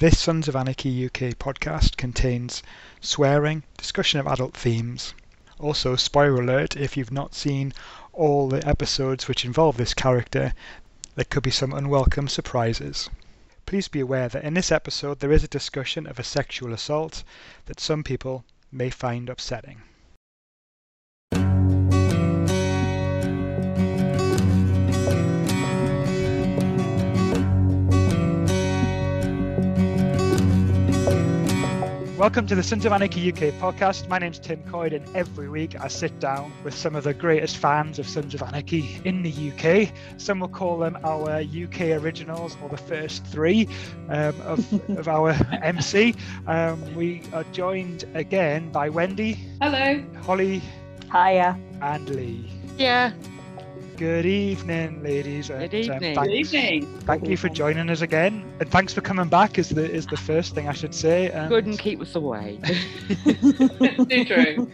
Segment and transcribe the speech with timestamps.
[0.00, 2.64] This Sons of Anarchy UK podcast contains
[3.00, 5.14] swearing, discussion of adult themes.
[5.60, 7.72] Also, spoiler alert if you've not seen
[8.12, 10.52] all the episodes which involve this character,
[11.14, 13.08] there could be some unwelcome surprises.
[13.66, 17.22] Please be aware that in this episode there is a discussion of a sexual assault
[17.66, 19.80] that some people may find upsetting.
[32.16, 34.08] Welcome to the Sons of Anarchy UK podcast.
[34.08, 37.56] My name's Tim Coyd, and every week I sit down with some of the greatest
[37.56, 39.92] fans of Sons of Anarchy in the UK.
[40.16, 43.66] Some will call them our UK originals or the first three
[44.10, 46.14] um, of, of our MC.
[46.46, 49.32] Um, we are joined again by Wendy.
[49.60, 50.00] Hello.
[50.22, 50.62] Holly.
[51.10, 51.58] Hiya.
[51.82, 52.48] And Lee.
[52.78, 53.12] Yeah.
[53.96, 55.48] Good evening, ladies.
[55.48, 56.14] Good and, um, evening.
[56.14, 56.98] Good evening.
[57.00, 59.56] Thank you for joining us again, and thanks for coming back.
[59.56, 61.28] Is the is the first thing I should say.
[61.28, 62.58] Good and, Couldn't keep us away.
[63.24, 64.70] Too true.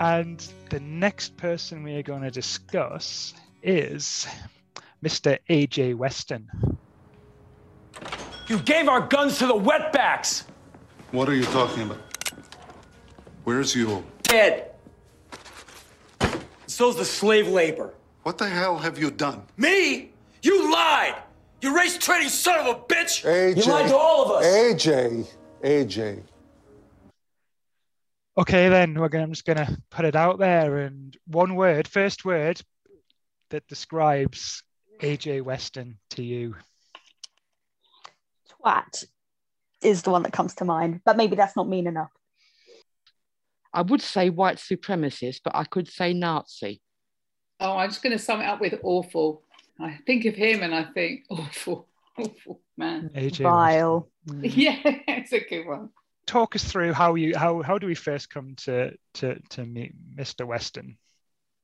[0.00, 3.32] and the next person we are going to discuss
[3.62, 4.26] is
[5.04, 5.38] Mr.
[5.48, 6.48] AJ Weston.
[8.48, 10.44] You gave our guns to the wetbacks!
[11.12, 12.00] What are you talking about?
[13.44, 14.04] Where's you?
[14.24, 14.72] Dead.
[16.66, 17.94] So's the slave labor.
[18.22, 19.42] What the hell have you done?
[19.56, 20.12] Me?
[20.42, 21.16] You lied!
[21.60, 23.24] You race trading son of a bitch!
[23.24, 23.66] AJ.
[23.66, 24.46] You lied to all of us!
[24.46, 25.26] AJ.
[25.62, 26.22] AJ.
[28.38, 29.24] Okay, then we're going.
[29.24, 32.60] I'm just going to put it out there, and one word, first word
[33.50, 34.62] that describes
[35.00, 36.54] AJ Weston to you.
[38.64, 39.04] Twat
[39.82, 42.10] is the one that comes to mind, but maybe that's not mean enough.
[43.74, 46.80] I would say white supremacist, but I could say Nazi.
[47.62, 49.42] Oh, I'm just going to sum it up with awful.
[49.80, 51.86] I think of him and I think awful,
[52.18, 53.10] awful man.
[53.14, 53.22] AJ.
[53.24, 53.44] Weston.
[53.44, 54.08] Vile.
[54.42, 55.90] Yeah, it's a good one.
[56.26, 59.92] Talk us through how you how how do we first come to to to meet
[60.16, 60.46] Mr.
[60.46, 60.96] Weston?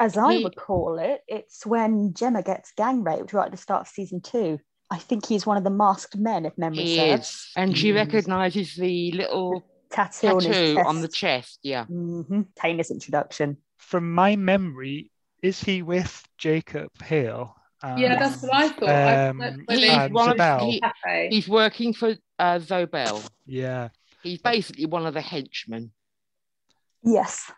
[0.01, 3.83] As I He- recall it, it's when Gemma gets gang raped right at the start
[3.83, 4.59] of season two.
[4.91, 7.29] I think he's one of the masked men, if memory He serves.
[7.29, 7.51] is.
[7.57, 7.97] And she Mm.
[7.97, 10.87] recognises the little Tattoo, on tattoo chest.
[10.87, 11.59] on the chest.
[11.63, 11.85] Yeah.
[11.87, 12.43] Mm-hmm.
[12.61, 13.59] Heinous introduction.
[13.77, 15.11] From my memory,
[15.43, 17.55] is he with Jacob Hale?
[17.83, 18.89] Um, Yeah, that's what I thought.
[18.89, 20.83] I- Um, when He's one of- he-
[21.31, 23.29] He's working for uh, Zobelle.
[23.47, 23.89] Yeah.
[24.23, 25.93] He's basically one of the henchmen.
[27.03, 27.51] Yes.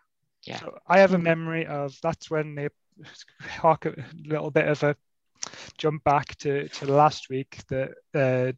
[0.59, 2.69] So I have a memory of that's when they
[3.41, 4.97] hark a little bit of a
[5.79, 8.53] jump back to, to last week that uh,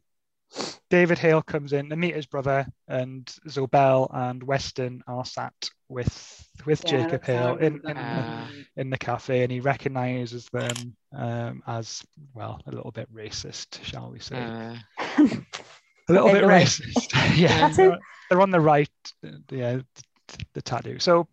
[0.89, 5.53] David Hale comes in to meet his brother and Zobelle and Weston are sat
[5.89, 8.47] with with Yeah, Jacob that's how I Hale in, in, that.
[8.75, 12.03] the, in the cafe and he recognizes them um, as
[12.35, 14.35] well a little bit racist shall we say?
[14.35, 14.75] Uh,
[15.17, 16.63] a little bit Anyway.
[16.63, 17.11] racist.
[17.37, 17.69] Yeah.
[17.69, 17.97] They're,
[18.29, 18.89] they're on the right
[19.25, 20.99] uh, yeah the, the tattoo.
[20.99, 21.27] So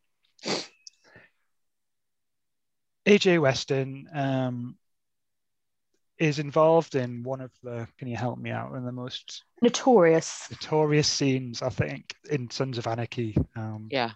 [3.07, 4.77] AJ Weston um,
[6.21, 10.47] is involved in one of the can you help me out in the most Notorious.
[10.51, 14.13] notorious scenes I think in Sons of Anarchy um, yeah.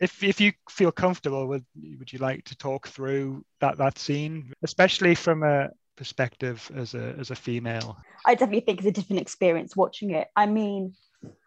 [0.00, 1.64] if if you feel comfortable would
[1.98, 7.14] would you like to talk through that that scene especially from a perspective as a
[7.18, 7.96] as a female
[8.26, 10.28] I definitely think it's a different experience watching it.
[10.34, 10.94] I mean,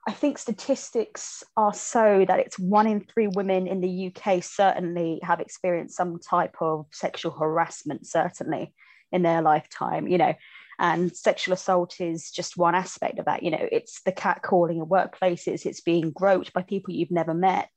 [0.07, 5.19] I think statistics are so that it's one in three women in the UK certainly
[5.23, 8.73] have experienced some type of sexual harassment, certainly
[9.11, 10.33] in their lifetime, you know.
[10.79, 13.41] And sexual assault is just one aspect of that.
[13.41, 17.71] You know, it's the catcalling in workplaces, it's being groped by people you've never met,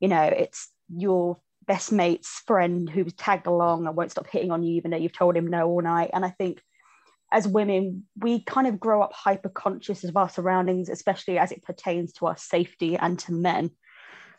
[0.00, 4.62] you know, it's your best mate's friend who's tagged along and won't stop hitting on
[4.62, 6.10] you, even though you've told him no all night.
[6.12, 6.62] And I think
[7.32, 11.64] as women, we kind of grow up hyper conscious of our surroundings, especially as it
[11.64, 13.70] pertains to our safety and to men.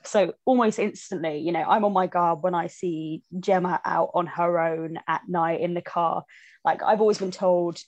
[0.08, 4.26] So almost instantly, you know, I'm on my guard when I see Gemma out on
[4.28, 6.24] her own at night in the car.
[6.64, 7.80] Like I've always been told,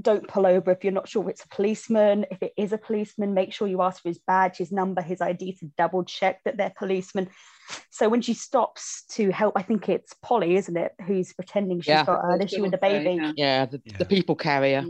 [0.00, 2.26] don't pull over if you're not sure it's a policeman.
[2.30, 5.20] If it is a policeman, make sure you ask for his badge, his number, his
[5.20, 7.28] ID to double check that they're policemen.
[7.90, 11.88] So when she stops to help, I think it's Polly, isn't it, who's pretending she's
[11.88, 12.04] Yeah.
[12.04, 13.14] got an issue with the baby.
[13.20, 13.32] Yeah.
[13.36, 13.66] Yeah.
[13.66, 13.96] The, Yeah.
[13.98, 14.84] the people carrier.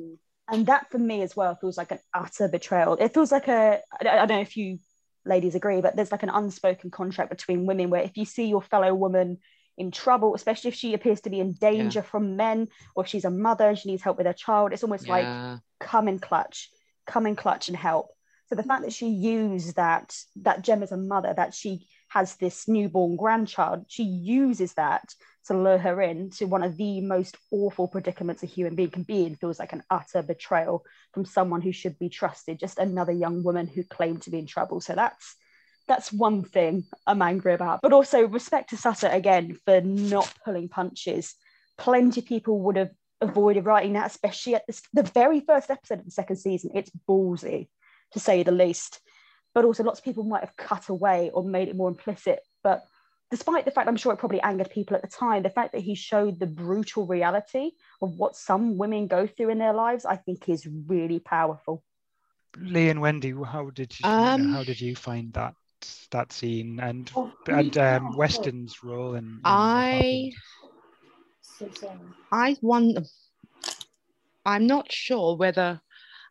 [0.50, 2.94] And that for me as well feels like an utter betrayal.
[2.94, 4.78] It feels like a, I don't know if you
[5.24, 8.62] ladies agree, but there's like an unspoken contract between women where if you see your
[8.62, 9.38] fellow woman
[9.76, 13.24] in trouble, especially if she appears to be in danger from men or if she's
[13.24, 15.26] a mother and she needs help with her child, it's almost like
[15.80, 16.70] come and clutch,
[17.06, 18.10] come and clutch and help.
[18.48, 22.36] So the fact that she used that that Gem as a mother, that she has
[22.36, 25.14] this newborn grandchild, she uses that
[25.46, 29.02] to lure her in to one of the most awful predicaments a human being can
[29.02, 29.34] be in.
[29.36, 33.66] Feels like an utter betrayal from someone who should be trusted, just another young woman
[33.66, 34.80] who claimed to be in trouble.
[34.80, 35.36] So that's
[35.86, 37.80] that's one thing I'm angry about.
[37.82, 41.34] But also respect to Sutter again for not pulling punches.
[41.78, 42.90] Plenty of people would have
[43.20, 46.72] avoided writing that, especially at this, the very first episode of the second season.
[46.74, 47.68] It's ballsy,
[48.12, 49.00] to say the least.
[49.58, 52.38] But also, lots of people might have cut away or made it more implicit.
[52.62, 52.84] But
[53.28, 55.80] despite the fact I'm sure it probably angered people at the time, the fact that
[55.80, 60.14] he showed the brutal reality of what some women go through in their lives, I
[60.14, 61.82] think is really powerful.
[62.56, 65.56] Lee and Wendy, how did you, Um, how did you find that
[66.12, 70.30] that scene and Oh, and um, Weston's role in, in I
[72.30, 73.02] I wonder.
[74.46, 75.80] I'm not sure whether.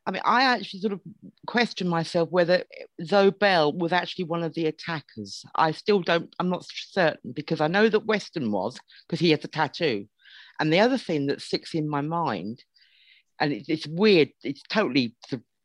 [0.07, 1.01] I mean, I actually sort of
[1.47, 2.63] question myself whether
[3.01, 5.43] Zobelle was actually one of the attackers.
[5.55, 6.33] I still don't.
[6.39, 10.07] I'm not certain because I know that Weston was because he has a tattoo,
[10.61, 12.63] and the other thing that sticks in my mind,
[13.41, 14.29] and it's, it's weird.
[14.43, 15.13] It's totally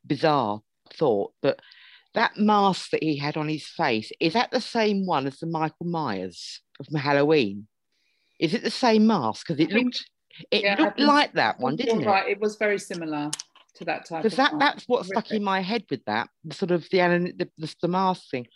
[0.04, 0.60] bizarre
[0.92, 1.60] thought, but
[2.14, 5.46] that mask that he had on his face is that the same one as the
[5.46, 7.68] Michael Myers from Halloween?
[8.40, 9.46] Is it the same mask?
[9.46, 10.04] Because it looked
[10.50, 12.06] it Yeah, looked like that one, didn't it?
[12.06, 13.30] Right, it was very similar
[13.76, 14.22] to that type.
[14.22, 16.98] Because that, that's what stuck in my head with that sort of the
[17.36, 18.46] the, the, the mask thing.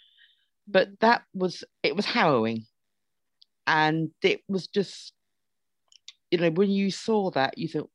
[0.69, 0.99] But mm.
[1.01, 2.67] that was it was harrowing,
[3.67, 5.13] and it was just
[6.31, 7.91] you know when you saw that you thought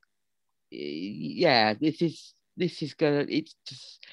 [0.70, 4.04] yeah this is this is gonna it's just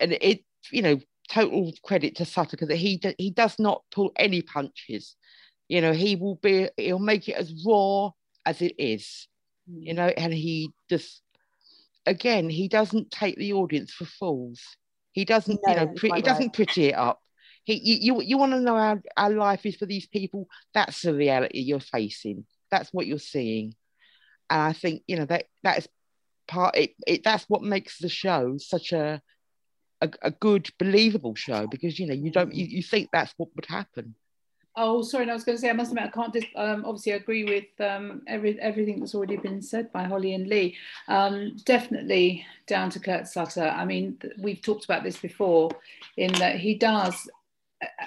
[0.00, 0.98] and it you know
[1.30, 5.16] total credit to Sutter because he he does not pull any punches.
[5.68, 8.10] You know he will be he'll make it as raw
[8.44, 9.26] as it is
[9.66, 9.96] you mm.
[9.96, 11.22] know and he just
[12.06, 14.60] again he doesn't take the audience for fools.
[15.12, 17.20] He doesn't you know pre- he quite doesn't pretty it up.
[17.64, 20.48] He you you, you want to know how our life is for these people?
[20.72, 22.44] That's the reality you're facing.
[22.70, 23.74] That's what you're seeing.
[24.50, 25.88] And i think you know that that is
[26.46, 29.22] part it, it that's what makes the show such a
[30.02, 33.48] a, a good believable show because you know you don't you, you think that's what
[33.56, 34.14] would happen
[34.76, 36.32] Oh, sorry, and I was going to say, I must admit, I can't.
[36.32, 40.34] Dis- um, obviously, I agree with um, every everything that's already been said by Holly
[40.34, 40.76] and Lee.
[41.06, 43.68] Um, definitely down to Kurt Sutter.
[43.68, 45.70] I mean, th- we've talked about this before,
[46.16, 47.30] in that he does,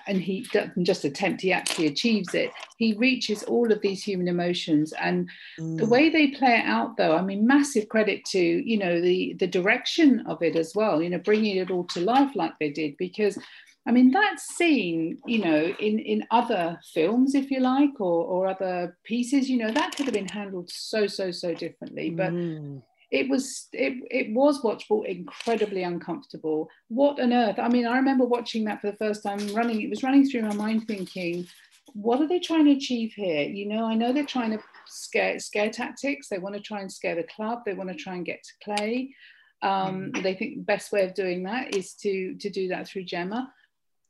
[0.08, 2.52] and he doesn't just attempt; he actually achieves it.
[2.78, 7.16] He reaches all of these human emotions, and the way they play it out though
[7.16, 11.10] i mean massive credit to you know the the direction of it as well you
[11.10, 13.40] know bringing it all to life like they did because
[13.88, 18.48] i mean that scene you know in in other films if you like or or
[18.48, 22.10] other pieces you know that could have been handled so so so differently.
[22.10, 22.84] But Mm.
[23.20, 26.70] it was it, it was watchable incredibly uncomfortable.
[26.90, 27.60] What on earth?
[27.60, 30.44] I mean i remember watching that for the first time running it was running through
[30.50, 31.48] my mind thinking
[31.94, 33.44] what are they trying to achieve here?
[33.60, 36.28] You know i know they're trying to scare scare tactics.
[36.28, 37.58] They want to try and scare the club.
[37.66, 39.16] They want to try and get to play.
[39.62, 43.06] Um, they think the best way of doing that is to to do that through
[43.06, 43.42] gemma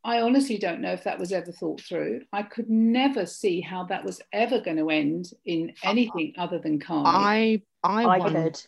[0.07, 2.21] I honestly don't know if that was ever thought through.
[2.31, 6.80] I could never see how that was ever going to end in anything other than
[6.80, 7.13] carnage.
[7.13, 8.62] i i, I wonder could.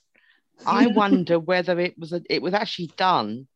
[0.65, 3.47] I wonder whether it was a, it was actually done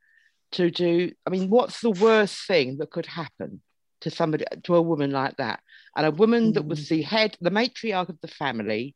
[0.53, 1.12] to do.
[1.25, 3.62] I mean, what's the worst thing that could happen
[4.00, 5.59] to somebody to a woman like that?
[5.94, 6.95] And a woman that was hmm.
[6.95, 8.95] the head, the matriarch of the family.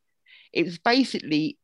[0.54, 1.57] It was basically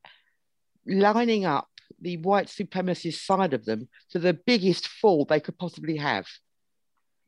[0.86, 1.70] lining up
[2.02, 6.27] the white supremacist side of them to the biggest fall they could possibly have.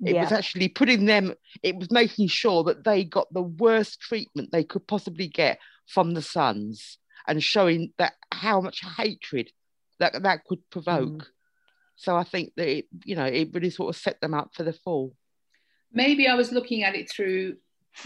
[0.04, 0.24] It yeah.
[0.24, 1.34] was actually putting them,
[1.64, 6.14] it was making sure that they got the worst treatment they could possibly get from
[6.14, 6.98] the sons
[7.28, 9.52] and showing that how much hatred
[10.00, 11.32] that that could provoke.
[11.96, 14.64] So I think that it, you know, it really sort of set them up for
[14.64, 15.16] the fall.
[15.94, 17.56] Maybe I was looking at it through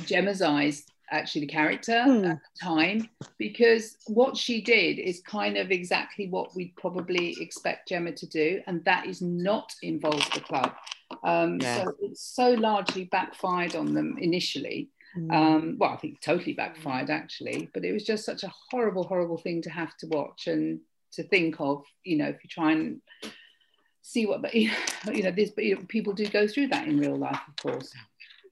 [0.05, 2.25] Gemma's eyes, actually, the character Hmm.
[2.25, 7.89] at the time, because what she did is kind of exactly what we'd probably expect
[7.89, 10.71] Gemma to do, and that is not involve the club.
[11.23, 11.83] Um, Yeah.
[11.83, 14.89] So it's so largely backfired on them initially.
[15.17, 15.33] Mm.
[15.35, 19.39] um, well, I think totally backfired actually, but it was just such a horrible, horrible
[19.39, 20.81] thing to have to watch and
[21.13, 21.83] to think of.
[22.03, 23.01] You know, if you try and
[24.03, 24.49] see what, the,
[25.11, 27.91] you know, this, you know, people do go through that in real life, of course,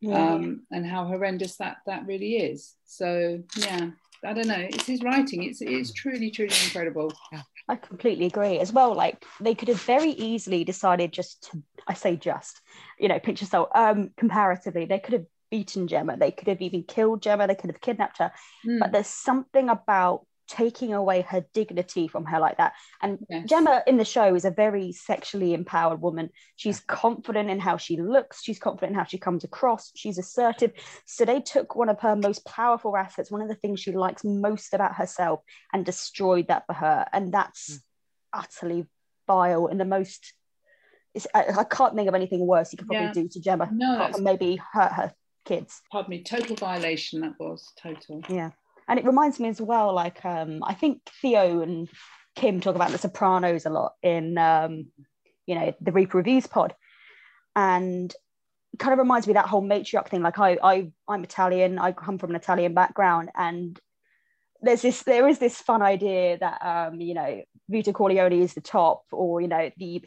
[0.01, 0.33] Yeah.
[0.33, 2.73] um, and how horrendous that that really is.
[2.85, 3.91] So yeah,
[4.25, 4.55] I don't know.
[4.57, 5.43] It's his writing.
[5.43, 7.13] It's it's truly, truly incredible.
[7.67, 8.93] I completely agree as well.
[8.93, 12.61] Like they could have very easily decided just to, I say just,
[12.99, 13.69] you know, pinch yourself.
[13.75, 16.17] Um, comparatively, they could have beaten Gemma.
[16.17, 17.47] They could have even killed Gemma.
[17.47, 18.31] They could have kidnapped her.
[18.65, 18.79] Mm.
[18.79, 22.73] But there's something about taking away her dignity from her like that.
[23.01, 23.47] And Yes.
[23.47, 26.29] Gemma in the show is a very sexually empowered woman.
[26.55, 30.71] She's confident in how she looks, she's confident in how she comes across, she's assertive.
[31.05, 34.23] So they took one of her most powerful assets, one of the things she likes
[34.23, 35.41] most about herself,
[35.73, 37.05] and destroyed that for her.
[37.11, 38.39] And that's hmm.
[38.39, 38.85] utterly
[39.27, 40.33] vile and the most.
[41.33, 43.13] I, I can't think of anything worse you could probably Yeah.
[43.13, 45.13] do to Gemma, No, apart that's- from maybe hurt her
[45.45, 45.81] kids.
[45.91, 48.21] Pardon me, total violation that was total.
[48.29, 48.51] Yeah.
[48.87, 51.89] And it reminds me as well, like um, I think Theo and
[52.35, 54.87] Kim talk about the Sopranos a lot in um,
[55.45, 56.75] you know, the Reaper Reviews pod.
[57.55, 58.13] And
[58.77, 60.21] kind of reminds me of that whole matriarch thing.
[60.21, 63.79] Like I I I'm Italian, I come from an Italian background, and
[64.61, 68.61] there's this there is this fun idea that um, you know, Vito Corleone is the
[68.61, 70.03] top, or you know, the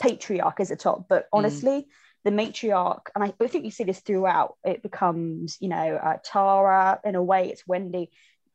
[0.00, 1.06] patriarch is the top.
[1.08, 1.86] But honestly,
[2.24, 6.16] the matriarch, and I, I think you see this throughout, it becomes, you know, uh,
[6.24, 8.10] Tara, in a way, it's Wendy.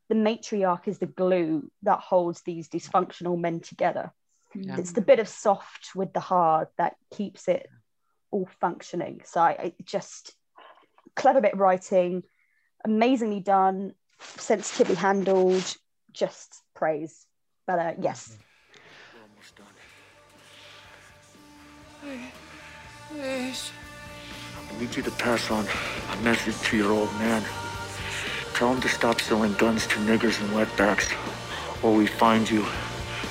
[0.09, 4.11] The matriarch is the glue that holds these dysfunctional men together.
[4.55, 4.77] Yeah.
[4.79, 7.69] It's the bit of soft with the hard that keeps it
[8.31, 9.21] all functioning.
[9.25, 10.33] So I, I just
[11.15, 12.23] clever bit of writing,
[12.83, 15.75] amazingly done, sensitively handled,
[16.11, 17.27] just praise.
[17.67, 18.35] But uh, yes,
[23.11, 23.41] We're almost done.
[23.43, 23.71] Please.
[24.69, 25.65] I need you to pass on
[26.13, 27.43] a message to your old man.
[28.53, 31.11] Tell him to stop selling guns to niggers and wetbacks,
[31.83, 32.65] or we find you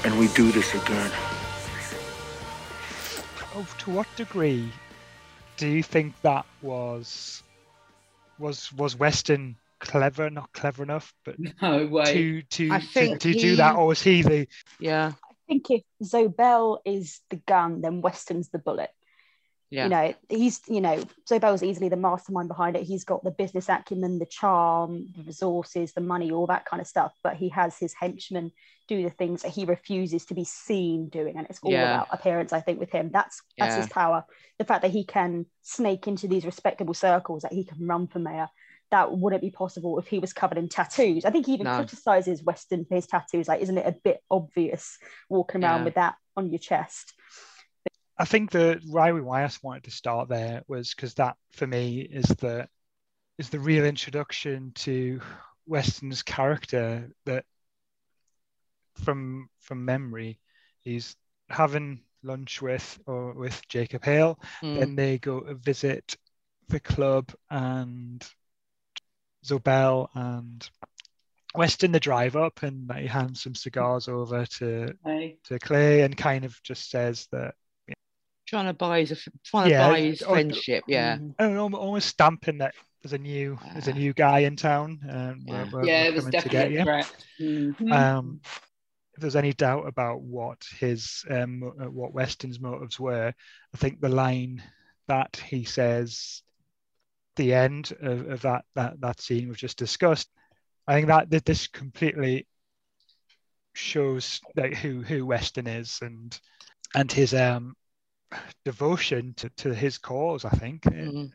[0.04, 1.10] and we do this again.
[3.54, 4.70] Oh, to what degree
[5.56, 7.42] do you think that was
[8.38, 12.04] was was Weston clever, not clever enough, but No way.
[12.12, 14.46] to to I to, think to do that, or was he the
[14.80, 15.12] Yeah.
[15.24, 18.90] I think if Zobelle is the gun, then Weston's the bullet.
[19.70, 19.84] Yeah.
[19.84, 22.84] You know, he's, you know, Zobelle's easily the mastermind behind it.
[22.84, 26.86] He's got the business acumen, the charm, the resources, the money, all that kind of
[26.86, 27.12] stuff.
[27.22, 28.52] But he has his henchmen
[28.88, 31.36] do the things that he refuses to be seen doing.
[31.36, 31.84] And it's all Yeah.
[31.84, 33.10] about appearance, I think, with him.
[33.12, 33.82] That's that's Yeah.
[33.82, 34.24] his power.
[34.58, 38.20] The fact that he can snake into these respectable circles, that he can run for
[38.20, 38.48] mayor.
[38.90, 41.26] That wouldn't be possible if he was covered in tattoos.
[41.26, 41.74] I think he even No.
[41.74, 43.46] criticizes Weston for his tattoos.
[43.46, 44.98] Like, isn't it a bit obvious
[45.28, 47.12] walking around with that on your chest?
[48.18, 51.66] I think the why we why I wanted to start there was because that for
[51.66, 52.68] me is the
[53.38, 55.20] is the real introduction to
[55.66, 57.44] Weston's character that
[58.94, 60.40] from from memory
[60.80, 61.14] he's
[61.48, 64.74] having lunch with or with Jacob Hale Mm.
[64.80, 66.16] then they go to visit
[66.68, 68.26] the club and
[69.44, 70.68] Zobelle and
[71.54, 75.38] Weston the drive up and he hands some cigars over to Hey.
[75.44, 77.54] to Clay and kind of just says that
[78.48, 80.84] Trying to buy his trying to Yeah, buy his or- friendship.
[80.88, 81.18] Yeah.
[81.18, 81.34] Mm.
[81.38, 85.00] I don't know, almost stamping that there's a new there's a new guy in town
[85.08, 85.64] and Yeah.
[85.70, 86.80] we're, we're, yeah, we're it was coming to get definitely you.
[86.80, 87.26] a threat.
[87.40, 87.92] Mhm.
[87.92, 88.40] Um,
[89.14, 93.34] if there's any doubt about what his um, uh, what Weston's motives were,
[93.74, 94.62] I think the line
[95.08, 96.42] that he says,
[97.36, 100.28] the end of, of that that that scene we've just discussed,
[100.86, 102.46] I think that that this completely
[103.74, 106.38] shows like who who Weston is and
[106.94, 107.76] and his um
[108.64, 110.44] devotion to, to his cause.
[110.44, 111.30] I think Mm.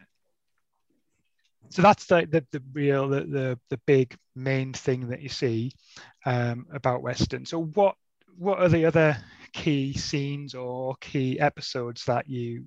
[1.70, 5.72] so that's the, the the real the, the the big main thing that you see
[6.26, 7.46] um, about Weston.
[7.46, 7.96] So what
[8.38, 9.18] what are the other
[9.54, 12.66] key scenes or key episodes that you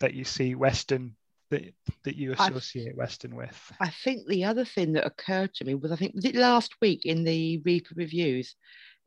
[0.00, 1.16] that you see Weston
[1.50, 1.74] that
[2.04, 3.72] that you I- associate Weston with?
[3.80, 6.74] I think the other thing that occurred to me was I think was it last
[6.80, 8.56] week in the Reaper reviews,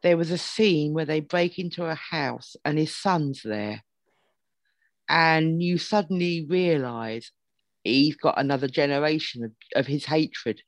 [0.03, 3.83] there was a scene where they break into a house and his son's there.
[5.09, 7.31] And you suddenly realise
[7.83, 10.61] he's got another generation of, of his hatred.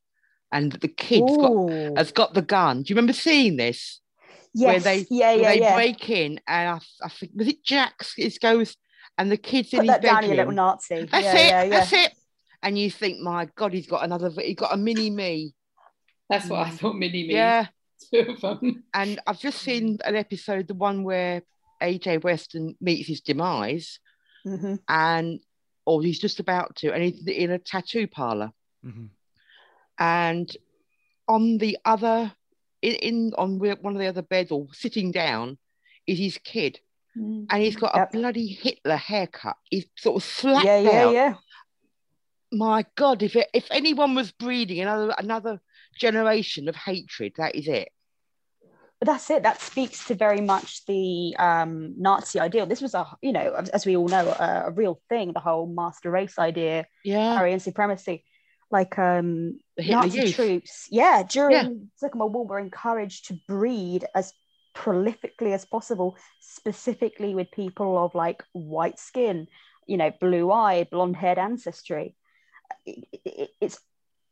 [0.51, 1.93] And the kid's got Ooh.
[1.95, 2.83] has got the gun.
[2.83, 4.01] Do you remember seeing this?
[4.55, 4.67] yes.
[4.67, 5.75] where they yeah, where yeah, they yeah.
[5.75, 8.77] break in and I, I think was it Jack's his goes
[9.17, 10.37] and the kid's in Put his that down, bedroom.
[10.37, 11.05] little Nazi.
[11.05, 11.47] That's yeah, it.
[11.47, 11.69] yeah, yeah.
[11.69, 12.13] That's it.
[12.63, 14.29] And you think, my God, he's got another.
[14.41, 15.53] He's got a mini me.
[16.29, 17.33] That's what I thought Mini Me.
[17.35, 17.67] Yeah.
[18.11, 18.83] Two of them.
[18.93, 21.43] And I've just seen an episode, the one where
[21.81, 23.99] AJ Weston meets his demise,
[24.45, 24.79] Mhm.
[24.87, 25.39] and
[25.85, 28.51] or he's just about to, and he's in a tattoo parlor,
[28.83, 29.09] Mhm.
[29.99, 30.57] and
[31.27, 32.31] on the other,
[32.81, 35.57] in, in on one of the other beds or sitting down,
[36.07, 36.79] is his kid,
[37.15, 38.13] and he's got Yep.
[38.13, 39.57] a bloody Hitler haircut.
[39.69, 41.13] He's sort of slapped Yeah, yeah, out.
[41.13, 41.35] yeah.
[42.51, 45.61] My God, if it, if anyone was breeding another another
[45.97, 47.89] generation of hatred, that is it.
[49.05, 49.43] But that's it.
[49.43, 52.65] That speaks to very much the um, Nazi ideal.
[52.65, 55.33] This was a, you know, as, we all know, a, a real thing.
[55.33, 57.35] The whole master race idea, Yeah.
[57.37, 58.23] Aryan supremacy.
[58.71, 60.35] like um Nazi Youth.
[60.35, 61.69] troops, yeah, during Yeah.
[61.97, 64.33] Second World War, were encouraged to breed as
[64.75, 69.47] prolifically as possible, specifically with people of like white skin,
[69.87, 72.15] you know, blue eyed, blonde haired ancestry.
[72.85, 73.79] It- it- it's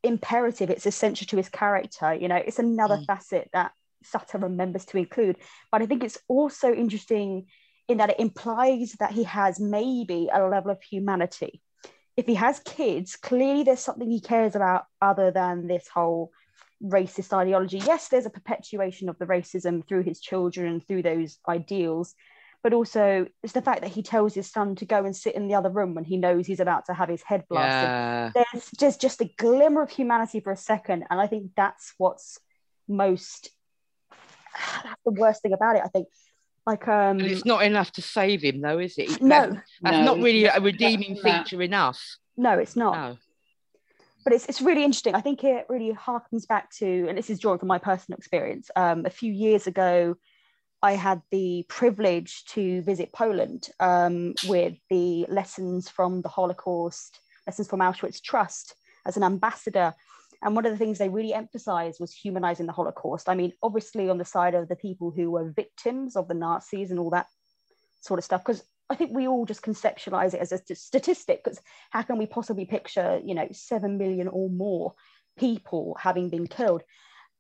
[0.04, 2.14] imperative, it's essential to his character.
[2.14, 3.06] You know, it's another Mm.
[3.06, 3.72] facet that
[4.06, 5.38] Sutter remembers to include.
[5.72, 7.48] But I think it's also interesting
[7.88, 11.62] in that it implies that he has maybe a level of humanity.
[12.16, 16.32] If he has kids, clearly there's something he cares about other than this whole
[16.84, 17.80] racist ideology.
[17.80, 22.14] Yes, there's a perpetuation of the racism through his children and through those ideals,
[22.62, 25.48] but also it's the fact that he tells his son to go and sit in
[25.48, 27.90] the other room when he knows he's about to have his head blasted.
[27.90, 28.32] Yeah.
[28.36, 32.38] There's just just a glimmer of humanity for a second, and I think that's what's
[32.88, 33.50] most
[34.84, 35.82] that's the worst thing about it.
[35.84, 36.08] I think,
[36.66, 39.22] like um, And it's not enough to save him, though, is it?
[39.22, 41.48] no, That- that's No, not really a redeeming that.
[41.48, 42.00] feature enough.
[42.38, 42.96] no, it's not.
[42.96, 43.18] No.
[44.24, 45.16] but it's, it's really interesting.
[45.16, 48.72] I think it really harkens back to, and this is drawn from my personal experience.
[48.76, 50.16] Um, a few years ago,
[50.82, 57.68] I had the privilege to visit Poland um, with the Lessons from the Holocaust, Lessons
[57.70, 59.94] from Auschwitz Trust as an ambassador.
[60.44, 63.30] And one of the things they really emphasized was humanizing the Holocaust.
[63.30, 66.92] I mean, obviously, on the side of the people who were victims of the Nazis
[66.92, 67.28] and all that
[68.02, 71.44] sort of stuff, because I think we all just conceptualize it as a st- statistic.
[71.44, 74.94] Because how can we possibly picture, you know, seven million or more
[75.38, 76.84] people having been killed?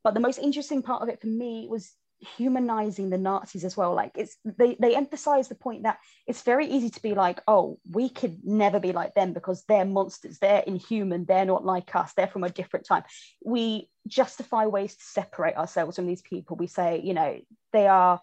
[0.03, 1.93] But the most interesting part of it for me was
[2.37, 3.93] humanizing the Nazis as well.
[3.93, 7.79] Like it's they they emphasize the point that it's very easy to be like, oh,
[7.91, 12.13] we could never be like them because they're monsters, they're inhuman, they're not like us,
[12.13, 13.03] they're from a different time.
[13.43, 16.57] We justify ways to separate ourselves from these people.
[16.57, 17.39] We say, you know,
[17.71, 18.21] they are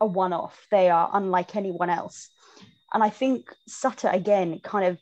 [0.00, 2.30] a one-off, they are unlike anyone else.
[2.92, 4.98] And I think Sutter again kind of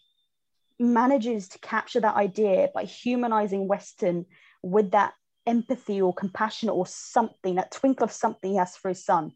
[0.78, 4.26] manages to capture that idea by humanizing Weston
[4.62, 5.14] with that
[5.46, 9.32] empathy or compassion or something, that twinkle of something he has for his son.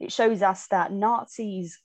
[0.00, 1.78] It shows us that Nazis,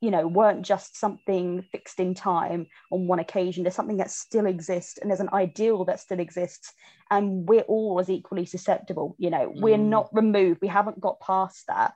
[0.00, 3.62] you know, weren't just something fixed in time on one occasion.
[3.62, 6.72] There's something that still exists and there's an ideal that still exists.
[7.10, 9.14] And we're all as equally susceptible.
[9.18, 9.88] You know, we're Mm.
[9.88, 10.60] not removed.
[10.60, 11.94] We haven't got past that.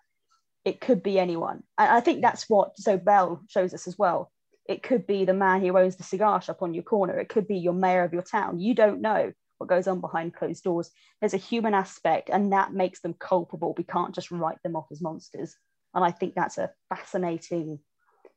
[0.64, 1.62] It could be anyone.
[1.78, 4.30] And I think that's what Zobelle shows us as well.
[4.68, 7.18] It could be the man who owns the cigar shop on your corner.
[7.18, 8.58] It could be your mayor of your town.
[8.60, 10.90] You don't know what goes on behind closed doors.
[11.20, 13.74] There's a human aspect, and that makes them culpable.
[13.76, 15.56] We can't just write them off as monsters.
[15.94, 17.78] And I think that's a fascinating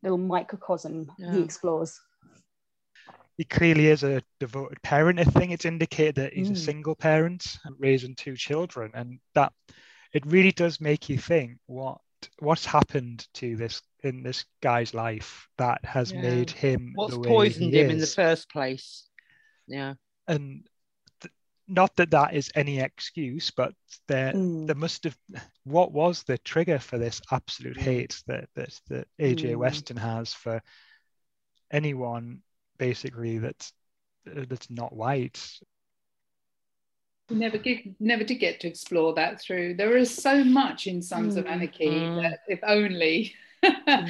[0.01, 1.99] little microcosm he explores.
[3.37, 5.19] he clearly is a devoted parent.
[5.19, 6.57] I think it's indicated that he's a Mm.
[6.57, 9.53] single parent and raising two children, and that
[10.13, 11.99] it really does make you think what
[12.39, 16.21] what's happened to this in this guy's life that has Yeah.
[16.21, 19.07] made him What's the way poisoned he him in the first place?
[19.67, 19.93] Yeah.
[20.27, 20.65] and th-
[21.69, 23.73] not that that is any excuse, but
[24.07, 24.67] there Mm.
[24.67, 25.17] there must have
[25.63, 27.81] what was the trigger for this absolute Mm.
[27.81, 29.57] hate that that, that AJ Mm.
[29.59, 30.61] Weston has for
[31.71, 32.41] anyone
[32.77, 33.71] basically that's
[34.27, 35.39] uh, that's not white.
[37.29, 39.75] We never get, never did get to explore that through.
[39.75, 41.51] There is so much in Sons of Mm.
[41.51, 42.21] Anarchy Mm.
[42.23, 43.35] that if only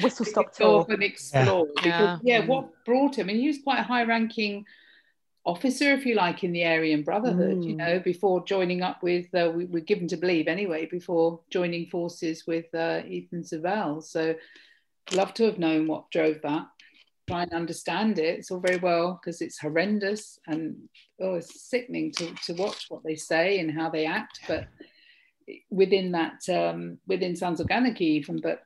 [0.02, 0.86] Whistle stop could tour.
[0.88, 1.66] and explore.
[1.76, 1.82] Yeah.
[1.82, 2.46] Because, yeah, Mm.
[2.46, 3.28] what brought him?
[3.28, 4.64] And he was quite a high-ranking
[5.44, 7.64] officer, if you like, in the Aryan Brotherhood.
[7.64, 7.76] You Mm.
[7.76, 12.46] know, before joining up with, uh, we were given to believe anyway, before joining forces
[12.46, 14.02] with uh, Ethan Zobelle.
[14.02, 14.34] So,
[15.12, 16.66] love to have known what drove that.
[17.28, 18.38] Try and understand it.
[18.38, 20.76] It's all very well because it's horrendous and
[21.20, 24.40] oh, it's sickening to, to watch what they say and how they act.
[24.48, 24.66] But
[25.70, 28.62] within that, um, within Sons of Anarchy, even, but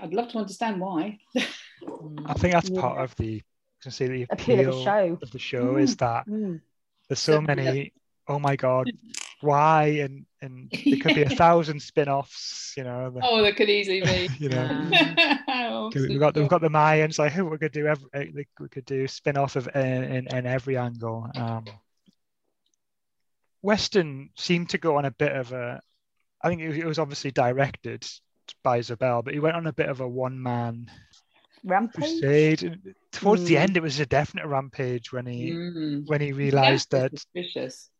[0.00, 1.18] I'd love to understand why.
[1.36, 3.42] I think that's part of the
[3.84, 5.18] can say the Appeal appeal of the show.
[5.22, 6.60] of the show is that Mm.
[7.08, 7.70] there's so Certainly, yeah.
[7.70, 7.92] many
[8.26, 8.90] oh my god
[9.42, 13.68] why and and there could be a thousand spin-offs you know the- Oh, that could
[13.70, 14.28] easily be.
[14.38, 14.90] you know
[15.48, 17.18] Oh, we've got we've got the Mayans.
[17.18, 18.24] Like, who we could do every uh,
[18.58, 21.28] we could do spin off of in, in, in every angle.
[21.36, 21.64] Um,
[23.62, 25.80] Weston seemed to go on a bit of a.
[26.42, 28.06] I think it was, it was obviously directed
[28.62, 30.90] by Isabel, but he went on a bit of a one man
[31.64, 32.20] Rampage.
[32.20, 32.94] crusade.
[33.12, 33.60] Towards the Mm.
[33.60, 36.06] end, it was a definite rampage when he Mm.
[36.06, 37.90] when he realised that suspicious.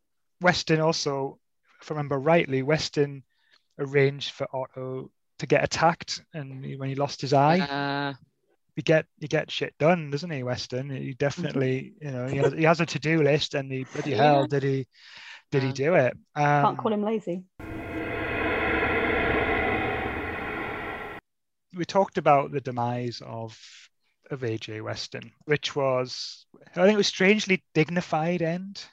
[0.41, 1.39] Weston also,
[1.81, 3.23] if I remember rightly, Weston
[3.79, 7.61] arranged for Otto to get attacked, and he- when he lost his eye.
[7.61, 8.15] Uh,
[8.77, 10.91] he get he get shit done, doesn't he, Weston?
[10.91, 14.13] He definitely, you know, he has, he has a to do list, and he bloody
[14.13, 14.87] hell did he
[15.51, 16.17] did he do it?
[16.37, 17.45] Can't Um, call him lazy.
[21.77, 23.59] We talked about the demise of
[24.31, 28.85] of AJ Weston, which was I think it was strangely dignified end.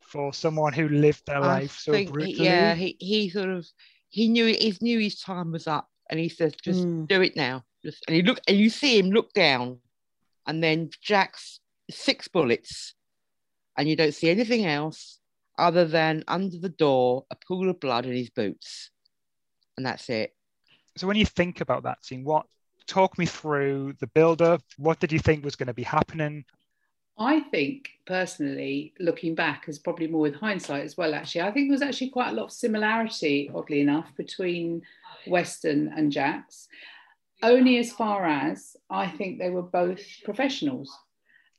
[0.00, 2.44] for someone who lived their I life so think he- brutally.
[2.44, 3.66] yeah, he, he sort of
[4.10, 7.08] he knew he knew his time was up, and he says, "Just Mm.
[7.08, 9.80] do it now." Just and he look and you see him look down,
[10.46, 11.60] and then Jax's
[11.90, 12.94] six bullets,
[13.76, 15.20] and you don't see anything else
[15.58, 18.90] other than under the door a pool of blood in his boots,
[19.76, 20.33] and that's it.
[20.96, 22.46] So when you think about that scene, what
[22.86, 24.62] talk me through the build up?
[24.76, 26.44] What did you think was going to be happening?
[27.18, 31.14] I think personally, looking back, is probably more with hindsight as well.
[31.14, 34.82] Actually, I think there was actually quite a lot of similarity, oddly enough, between
[35.26, 36.68] Weston and Jax.
[37.42, 40.90] Only as far as I think they were both professionals.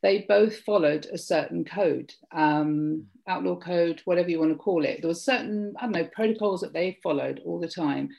[0.01, 5.01] They both followed a certain code, um, outlaw code, whatever you want to call it.
[5.01, 8.09] There was certain, I don't know, protocols that they followed all the time.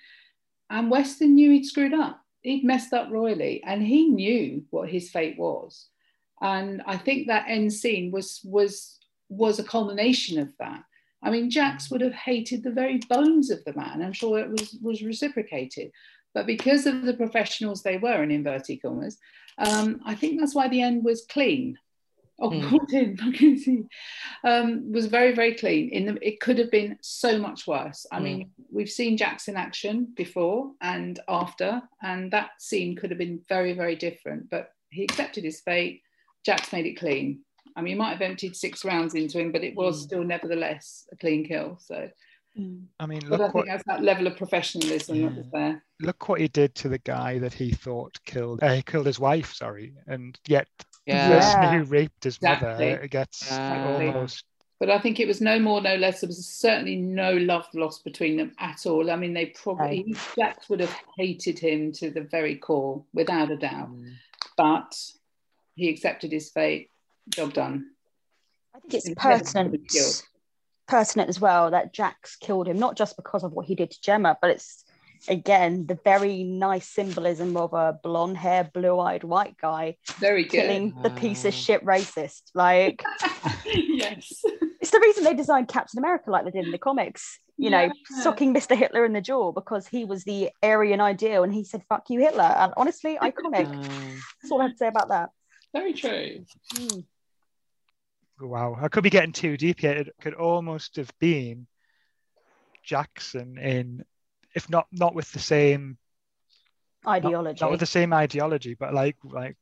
[0.70, 2.20] And Weston knew he'd screwed up.
[2.42, 5.88] He'd messed up royally, and he knew what his fate was
[6.40, 8.98] and I think that end scene was was
[9.28, 10.82] was a culmination of that.
[11.22, 14.02] I mean, Jax would have hated the very bones of the man.
[14.02, 15.90] I'm sure it was was reciprocated,
[16.34, 19.18] but because of the professionals they were in inverted commas,
[19.58, 21.78] um, I think that's why the end was clean.
[22.38, 22.68] Oh, Mm.
[22.68, 23.18] called in.
[23.22, 23.84] I can see.
[24.44, 25.88] Um, was very very clean.
[25.90, 28.04] In the, it could have been so much worse.
[28.12, 28.22] I Mm.
[28.22, 33.40] mean, we've seen Jax in action before and after, and that scene could have been
[33.48, 34.50] very very different.
[34.50, 36.02] But he accepted his fate.
[36.44, 37.40] Jax made it clean.
[37.74, 40.04] I mean, he might have emptied six rounds into him, but it was Mm.
[40.04, 41.78] still nevertheless a clean kill.
[41.80, 42.10] So,
[43.00, 45.84] I mean, but I look think what that's that level of professionalism that was there.
[46.00, 48.62] look what he did to the guy that he thought killed.
[48.62, 49.52] Uh, he killed his wife.
[49.54, 50.68] Sorry, and yet
[51.06, 51.28] Yeah.
[51.28, 53.08] the person who raped his mother Exactly.
[53.08, 54.08] gets Exactly.
[54.08, 54.44] almost.
[54.78, 56.20] But I think it was no more, no less.
[56.20, 59.10] There was certainly no love lost between them at all.
[59.10, 63.56] I mean, they probably Jax would have hated him to the very core, without a
[63.56, 63.90] doubt.
[63.90, 64.12] Mm.
[64.56, 65.00] But
[65.76, 66.90] he accepted his fate.
[67.30, 67.90] Job done.
[68.74, 69.90] I think it's pertinent,
[70.86, 74.00] pertinent as well that Jax killed him, not just because of what he did to
[74.02, 74.84] Gemma, but it's
[75.28, 80.50] again the very nice symbolism of a blonde hair, blue eyed white guy Very good.
[80.62, 82.42] killing the piece of shit racist.
[82.54, 83.02] Like
[83.64, 84.42] yes.
[84.80, 87.38] it's the reason they designed Captain America like they did in the comics.
[87.58, 88.22] You know, Yeah.
[88.22, 88.76] socking Mr.
[88.76, 92.20] Hitler in the jaw because he was the Aryan ideal and he said, fuck you,
[92.20, 92.42] Hitler.
[92.44, 93.66] And honestly, iconic.
[94.42, 95.30] That's all I have to say about that.
[95.72, 96.44] Very true.
[96.76, 97.00] Hmm.
[98.38, 99.92] Wow, I could be getting too deep here.
[99.92, 101.66] It could almost have been
[102.84, 104.04] Jackson in,
[104.56, 105.98] if not not with the same
[107.06, 107.58] Ideology.
[107.60, 109.56] not with the same ideology, but like like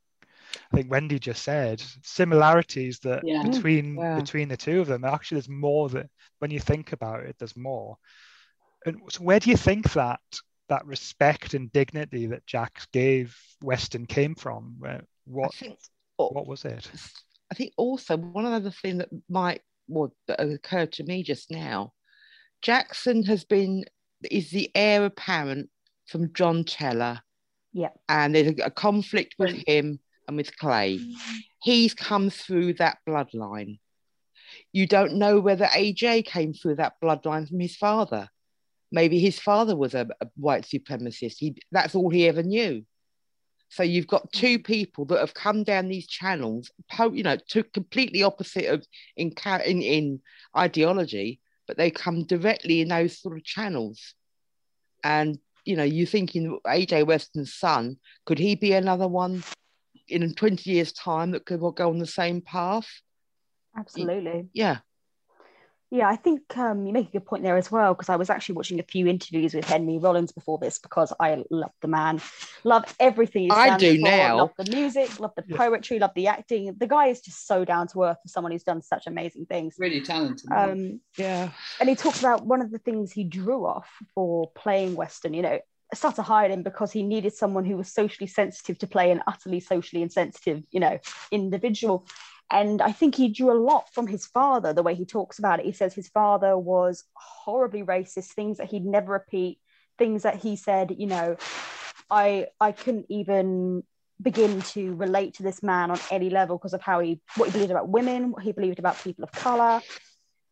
[0.72, 3.42] I think Wendy just said, similarities that Yeah.
[3.42, 4.16] Mm, between yeah.
[4.16, 5.04] between the two of them.
[5.04, 7.98] Actually, there's more that when you think about it, there's more.
[8.86, 10.20] And so where do you think that
[10.68, 14.76] that respect and dignity that Jax gave Weston came from?
[14.78, 15.78] Where, what think
[16.16, 16.88] what was it?
[17.50, 21.92] I think also one other thing that might well that occurred to me just now,
[22.62, 23.84] Jackson has been
[24.30, 25.70] is the heir apparent
[26.06, 27.20] from John Teller,
[27.72, 27.90] Yeah.
[28.08, 31.00] and there's a, a conflict with him and with Clay.
[31.62, 33.78] He's come through that bloodline.
[34.72, 38.28] You don't know whether AJ came through that bloodline from his father.
[38.92, 41.36] Maybe his father was a, a white supremacist.
[41.38, 42.84] He that's all he ever knew.
[43.68, 44.64] So you've got two mm.
[44.64, 46.70] people that have come down these channels,
[47.12, 49.32] you know, two completely opposite of in
[49.66, 50.20] in, in
[50.56, 54.14] ideology, but they come directly in those sort of channels.
[55.02, 59.42] And you know, you're thinking AJ Weston's son, could he be another one
[60.08, 62.88] in 20 years' time that could go on the same path?
[63.76, 64.48] Absolutely.
[64.52, 64.78] Yeah.
[65.90, 68.28] Yeah, I think um, you make a good point there as well because I was
[68.28, 72.20] actually watching a few interviews with Henry Rollins before this because I love the man,
[72.64, 73.44] love everything.
[73.44, 74.36] he I do for, now.
[74.38, 76.74] Love the music, love the poetry, love the acting.
[76.76, 79.76] The guy is just so down to earth for someone who's done such amazing things.
[79.78, 80.50] Really talented.
[80.52, 81.50] Um, Yeah.
[81.78, 85.34] and he talked about one of the things he drew off for playing Weston.
[85.34, 85.58] You know,
[85.92, 89.60] Sutter hired him because he needed someone who was socially sensitive to play an utterly
[89.60, 90.98] socially insensitive, you know,
[91.30, 92.06] individual.
[92.50, 95.60] And I think he drew a lot from his father, the way he talks about
[95.60, 95.66] it.
[95.66, 99.58] He says his father was horribly racist, things that he'd never repeat,
[99.98, 101.36] things that he said, you know,
[102.10, 103.82] I I couldn't even
[104.22, 107.52] begin to relate to this man on any level because of how he what he
[107.52, 109.80] believed about women, what he believed about people of color.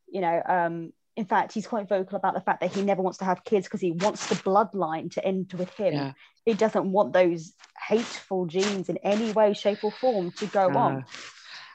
[0.09, 3.19] You know, um, in fact, he's quite vocal about the fact that he never wants
[3.19, 5.93] to have kids because he wants the bloodline to end with him.
[5.93, 6.13] Yeah.
[6.47, 7.53] He doesn't want those
[7.87, 11.05] hateful genes in any way, shape, or form to go Uh, on.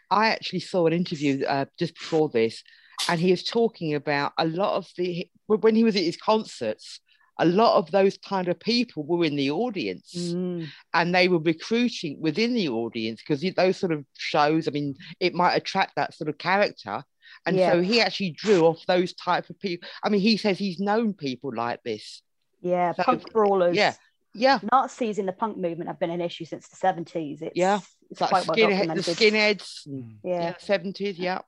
[0.10, 2.64] I actually saw an interview uh, just before this,
[3.10, 7.00] and he was talking about a lot of the when he was at his concerts.
[7.40, 10.68] A lot of those kind of people were in the audience, Mm.
[10.96, 14.68] and they were recruiting within the audience because those sort of shows.
[14.68, 17.04] I mean, it might attract that sort of character,
[17.46, 17.74] And Yeah.
[17.74, 19.88] so he actually drew off those type of people.
[20.04, 22.22] I mean, he says he's known people like this.
[22.62, 23.76] Yeah, So- punk brawlers.
[23.76, 23.94] Yeah.
[24.38, 24.60] Yeah.
[24.72, 27.42] Nazis in the punk movement have been an issue since the 70s.
[27.42, 29.88] It's, Yeah, it's Like quite well skinhead, the skinheads.
[29.88, 30.18] Mm.
[30.24, 31.18] Yeah, Yeah, seventies.
[31.18, 31.40] Yeah,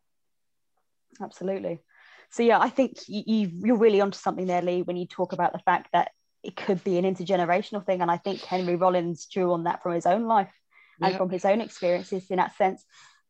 [1.21, 1.79] absolutely.
[2.31, 5.33] So yeah, I think you, you you're really onto something there, Lee, when you talk
[5.33, 6.11] about the fact that
[6.43, 9.93] it could be an intergenerational thing, and I think Henry Rollins drew on that from
[9.93, 10.53] his own life
[11.01, 11.17] and Yeah.
[11.17, 12.85] from his own experiences in that sense.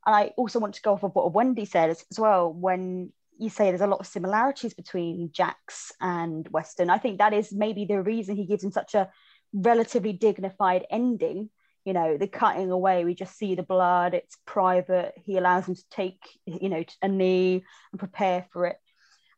[0.06, 3.12] And I also want to go off of what Wendy said as, as well when
[3.38, 6.89] you say there's a lot of similarities between Jax and Weston.
[6.89, 9.10] I think that is maybe the reason he gives him such a
[9.54, 11.50] relatively dignified ending.
[11.86, 15.14] You know, the cutting away, we just see the blood, it's private.
[15.26, 18.78] He allows him to take, you know, a knee and prepare for it.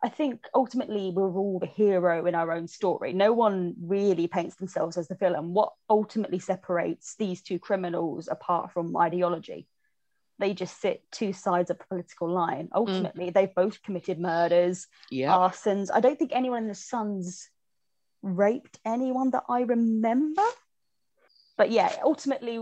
[0.04, 3.14] I think ultimately we're all the hero in our own story.
[3.14, 5.54] No one really paints themselves as the villain.
[5.54, 9.68] What ultimately separates these two criminals apart from ideology?
[10.40, 12.66] They just sit two sides of the political line.
[12.66, 12.78] Mm.
[12.78, 15.32] Ultimately, they've both committed murders, yeah.
[15.32, 15.90] arsons.
[15.94, 17.48] I don't think anyone in the Sons
[18.22, 20.44] raped anyone that I remember.
[21.58, 22.60] But yeah, ultimately,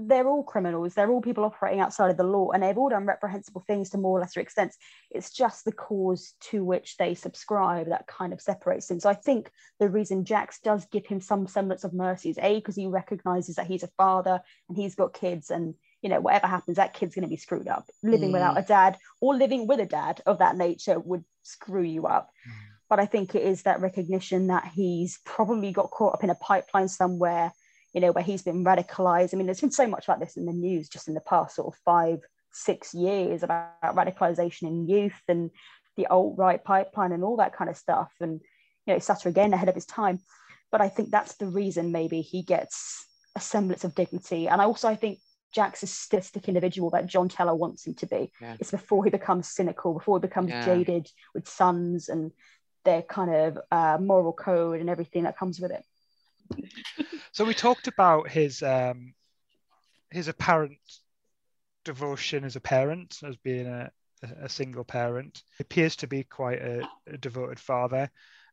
[0.00, 0.94] they're all criminals.
[0.94, 3.98] They're all people operating outside of the law, and they've all done reprehensible things to
[3.98, 4.76] more or lesser extents.
[5.10, 9.00] It's just the cause to which they subscribe that kind of separates them.
[9.00, 12.56] So I think the reason Jax does give him some semblance of mercy is a
[12.56, 16.46] because he recognizes that he's a father and he's got kids, and you know whatever
[16.46, 17.86] happens, that kid's going to be screwed up.
[18.04, 18.34] Living Mm.
[18.34, 22.30] without a dad or living with a dad of that nature would screw you up.
[22.88, 26.34] But I think it is that recognition that he's probably got caught up in a
[26.34, 27.52] pipeline somewhere,
[27.92, 29.34] you know, where he's been radicalized.
[29.34, 31.56] I mean, there's been so much about this in the news just in the past
[31.56, 32.20] sort of five,
[32.52, 35.50] six years about radicalization in youth and
[35.96, 38.10] the alt right pipeline and all that kind of stuff.
[38.20, 38.40] And,
[38.86, 40.20] you know, Sutter again ahead of his time.
[40.70, 44.48] But I think that's the reason maybe he gets a semblance of dignity.
[44.48, 45.18] And I also I think
[45.54, 48.32] Jack's a statistic individual that John Teller wants him to be.
[48.40, 48.56] Yeah.
[48.60, 50.64] It's before he becomes cynical, before he becomes Yeah.
[50.64, 52.32] jaded with sons and
[52.88, 55.84] their kind of uh, moral code and everything that comes with it.
[57.32, 59.14] So we talked about his um,
[60.10, 60.78] his apparent
[61.84, 63.90] devotion as a parent, as being a,
[64.22, 65.42] a- a single parent.
[65.58, 68.10] He appears to be quite a, a devoted father,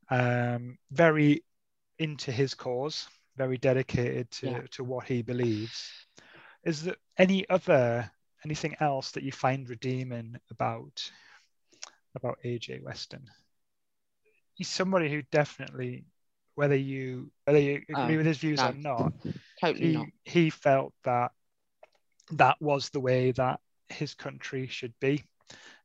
[0.10, 1.44] um, very
[1.98, 4.62] into his cause, very dedicated to, Yeah.
[4.72, 5.90] to what he believes.
[6.64, 8.12] Is there any other
[8.44, 11.12] anything else that you find redeeming about
[12.16, 13.26] about AJ Weston?
[14.56, 16.06] He's somebody who definitely,
[16.56, 18.68] whether you whether you agree Oh, with his views no.
[18.70, 19.14] or not,
[19.62, 20.08] Totally he, not.
[20.24, 21.32] he felt that
[22.32, 25.24] that was the way that his country should be.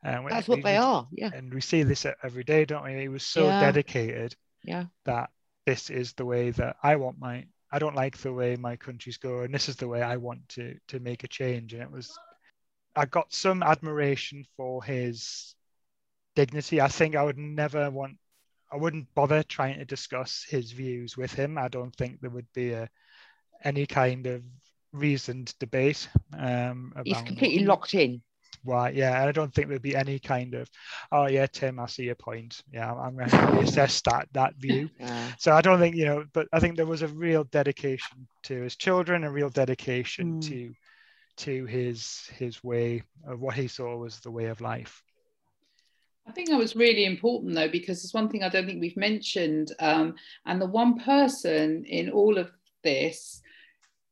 [0.03, 1.07] Uh, and we- That's what we- they we- are.
[1.13, 1.31] Yeah.
[1.35, 2.99] And we see this every day, don't we?
[2.99, 3.61] He was so Yeah.
[3.61, 4.87] dedicated Yeah.
[5.05, 5.31] that
[5.67, 7.47] this is the way that I want my.
[7.73, 10.49] I don't like the way my country's go, and this is the way I want
[10.51, 11.73] to to make a change.
[11.75, 12.17] And it was,
[12.97, 15.55] I got some admiration for his
[16.35, 16.81] dignity.
[16.81, 18.19] I think I would never want.
[18.73, 21.59] I wouldn't bother trying to discuss his views with him.
[21.59, 22.89] I don't think there would be a
[23.65, 24.43] any kind of
[24.93, 28.23] reasoned debate um, He's completely locked in.
[28.65, 30.69] why yeah and i don't think there'd be any kind of
[31.13, 34.89] oh yeah tim i see your point yeah i'm going to reassess that that view
[35.01, 38.27] Uh, so i don't think you know but i think there was a real dedication
[38.43, 40.49] to his children a real dedication Mm.
[40.49, 40.75] to
[41.37, 45.03] to his his way of what he saw was the way of life
[46.31, 48.97] I think that was really important though, because it's one thing I don't think we've
[48.97, 49.73] mentioned.
[49.81, 50.15] Um,
[50.47, 52.53] and the one person in all of
[52.85, 53.43] this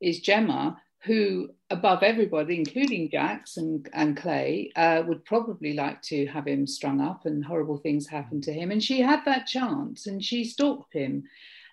[0.01, 6.27] is Gemma, who, above everybody, including Jax and, and Clay, uh, would probably like to
[6.27, 8.73] have him strung up and horrible things happen to him.
[8.73, 11.23] And she had that chance and she stalked him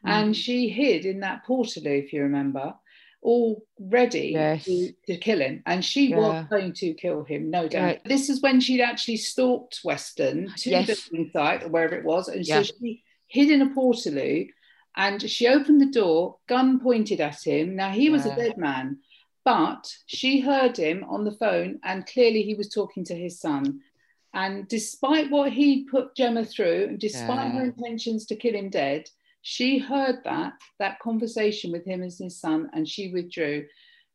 [0.03, 2.75] and she hid in that portaloo, if you remember.
[3.25, 4.65] All ready Yes.
[4.65, 6.17] to, to kill him, and she Yeah.
[6.17, 7.83] was going to kill him, no doubt.
[7.83, 8.03] Right.
[8.05, 10.85] This is when she'd actually stalked Weston to Yes.
[10.87, 12.61] the building site or wherever it was, and Yeah.
[12.61, 14.47] so she hid in a portaloo,
[14.95, 17.75] and she opened the door, gun pointed at him.
[17.75, 18.33] Now he was Yeah.
[18.33, 18.99] a dead man,
[19.43, 23.81] but she heard him on the phone, and clearly he was talking to his son.
[24.35, 29.09] And despite what he put Gemma through, and despite her intentions to kill him dead,
[29.47, 33.67] she heard that that conversation with him as his son, and she withdrew.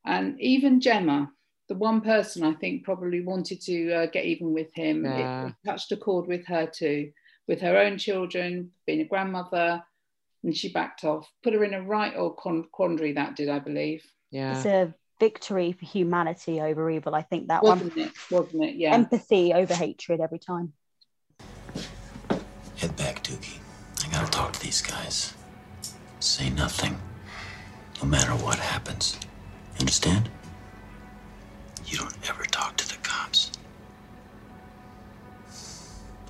[0.04, 1.30] And even Gemma,
[1.68, 5.46] the one person I think probably wanted to uh, get even with him, Yeah.
[5.46, 7.12] it, touched a chord with her too,
[7.46, 9.84] with her own children, being a grandmother,
[10.42, 11.30] and she backed off.
[11.44, 13.12] Put her in a right old con- quandary.
[13.12, 14.56] That did, I believe, Yeah.
[14.56, 17.14] It's a victory for humanity over evil.
[17.14, 18.10] I think that wasn't it?
[18.32, 18.74] Wasn't it?
[18.74, 18.94] Yeah.
[18.94, 20.72] Empathy over hatred every time.
[22.78, 23.59] Head back, Dookie.
[24.20, 25.32] I'll talk to these guys.
[26.18, 27.00] Say nothing.
[28.02, 29.18] No matter what happens.
[29.76, 30.28] You understand?
[31.86, 33.50] You don't ever talk to the cops.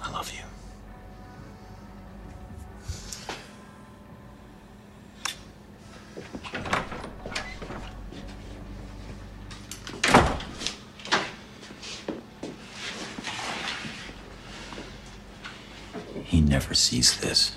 [0.01, 0.45] I love you.
[16.23, 17.57] He never sees this.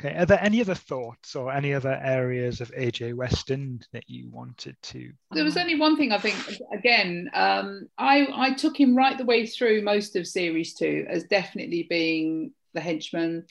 [0.00, 0.16] Okay.
[0.16, 4.76] Are there any other thoughts or any other areas of AJ Weston that you wanted
[4.82, 5.12] to?
[5.32, 6.36] There was only one thing I think.
[6.72, 11.24] Again, um, I I took him right the way through most of series two as
[11.24, 13.44] definitely being the henchman.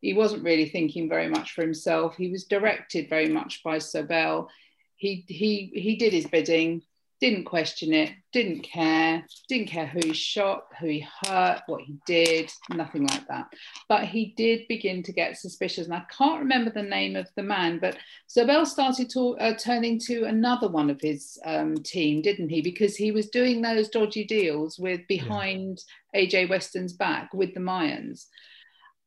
[0.00, 2.16] He wasn't really thinking very much for himself.
[2.16, 4.46] He was directed very much by Zobelle.
[4.94, 6.82] He he he did his bidding
[7.20, 11.96] didn't question it, didn't care, didn't care who he shot, who he hurt, what he
[12.06, 13.46] did, nothing like that.
[13.88, 15.86] But he did begin to get suspicious.
[15.86, 17.96] And I can't remember the name of the man, but
[18.28, 22.60] Zobelle started to uh, turn into another one of his um, team, didn't he?
[22.60, 26.20] Because he was doing those dodgy deals with behind yeah.
[26.20, 28.26] AJ Weston's back with the Mayans.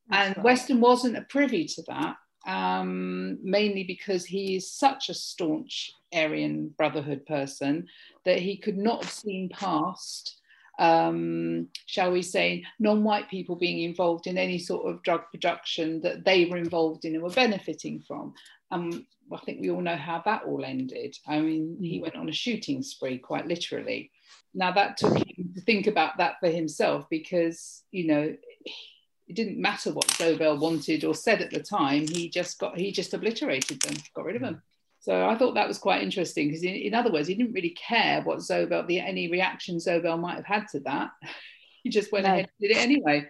[0.08, 0.44] That's and right.
[0.44, 6.74] Weston wasn't a privy to that um, mainly because he is such a staunch Aryan
[6.76, 7.86] Brotherhood person
[8.24, 10.40] that he could not have seen past,
[10.78, 16.00] um, shall we say, non white people being involved in any sort of drug production
[16.00, 18.34] that they were involved in and were benefiting from.
[18.70, 21.16] Um, I think we all know how that all ended.
[21.26, 22.02] I mean, he mm.
[22.02, 24.10] went on a shooting spree, quite literally.
[24.54, 28.34] Now, that took him to think about that for himself because, you know,
[29.30, 32.08] it didn't matter what Zobelle wanted or said at the time.
[32.08, 34.60] He just got he just obliterated them, got rid of them.
[34.98, 37.70] So I thought that was quite interesting because, in, in, other words, he didn't really
[37.70, 41.10] care what Zobelle, the any reaction Zobelle might have had to that.
[41.84, 42.32] he just went no.
[42.32, 43.28] ahead and did it anyway.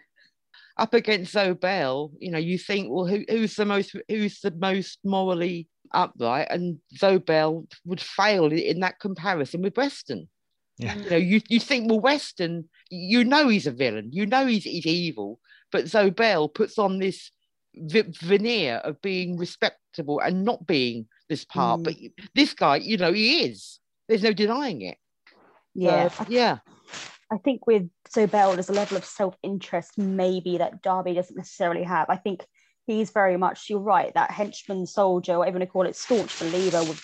[0.78, 5.00] Up against Zobelle, you know, you think, well, who, who's the most who's the most
[5.04, 6.48] morally upright?
[6.48, 10.30] And Zobelle would fail in that comparison with Weston.
[10.78, 10.94] Yeah.
[10.94, 14.64] You know, you, you think, well, Weston, you know he's a villain, you know he's,
[14.64, 15.38] he's evil,
[15.72, 17.30] but Zobelle puts on this
[17.74, 21.80] veneer of being respectable and not being this part.
[21.80, 21.84] Mm.
[21.84, 21.94] But
[22.34, 23.78] this guy, you know, he is.
[24.08, 24.98] There's no denying it.
[25.74, 26.10] Yeah.
[26.28, 26.58] Yeah.
[27.32, 31.84] I think with Zobelle, there's a level of self interest maybe that Darby doesn't necessarily
[31.84, 32.10] have.
[32.10, 32.44] I think
[32.90, 36.38] he's very much, you're right, that henchman soldier, whatever you want to call it, staunch
[36.38, 36.98] believer would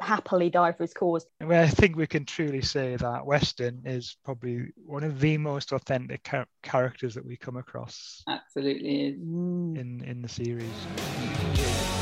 [0.00, 1.26] happily die for his cause.
[1.40, 5.72] Well, I think we can truly say that Weston is probably one of the most
[5.72, 8.22] authentic char- characters that we come across.
[8.28, 9.18] Absolutely is.
[9.18, 9.78] Mm.
[9.78, 11.99] In, in the series.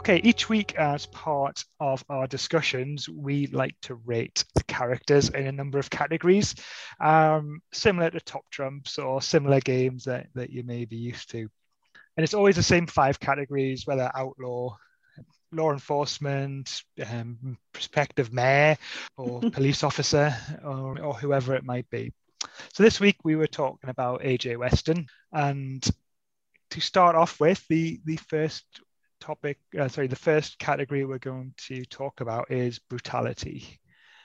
[0.00, 5.46] Okay, each week as part of our discussions, we like to rate the characters in
[5.46, 6.54] a number of categories,
[7.00, 11.40] um, similar to Top Trumps or similar games that, that you may be used to.
[12.16, 14.74] And it's always the same five categories, whether outlaw,
[15.52, 18.78] law enforcement, um, prospective mayor,
[19.18, 20.34] or police officer,
[20.64, 22.10] or, or whoever it might be.
[22.72, 25.86] So this week we were talking about AJ Weston, and
[26.70, 28.64] to start off with, the the first
[29.20, 33.80] topic, uh, sorry, the first category we're going to talk about is brutality.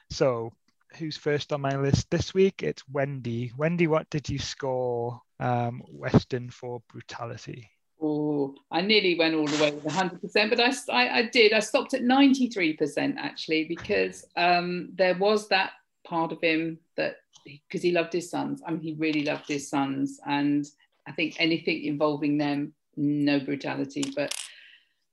[0.10, 0.54] So,
[0.98, 2.64] who's first on my list this week?
[2.64, 3.52] It's Wendy.
[3.58, 7.70] Wendy, what did you score um, Weston for brutality?
[8.02, 11.54] Oh, I nearly went all the way with 100%, but I, I, I did.
[11.54, 15.72] I stopped at 93% actually, because um, there was that
[16.06, 18.62] part of him that, because he loved his sons.
[18.66, 20.20] I mean, he really loved his sons.
[20.26, 20.66] And
[21.08, 24.14] I think anything involving them, no brutality.
[24.16, 24.36] But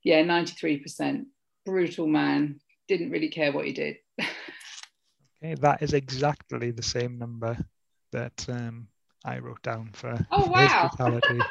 [0.03, 1.25] yeah, 93%.
[1.65, 2.59] Brutal man.
[2.87, 3.97] Didn't really care what he did.
[4.19, 7.57] okay, that is exactly the same number
[8.11, 8.87] that um,
[9.23, 10.89] I wrote down for oh, wow.
[10.89, 11.39] brutality.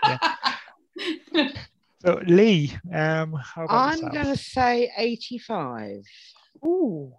[1.34, 1.48] Yeah.
[2.04, 6.04] so, Lee, um, how about I'm going to say 85.
[6.62, 7.14] Ooh,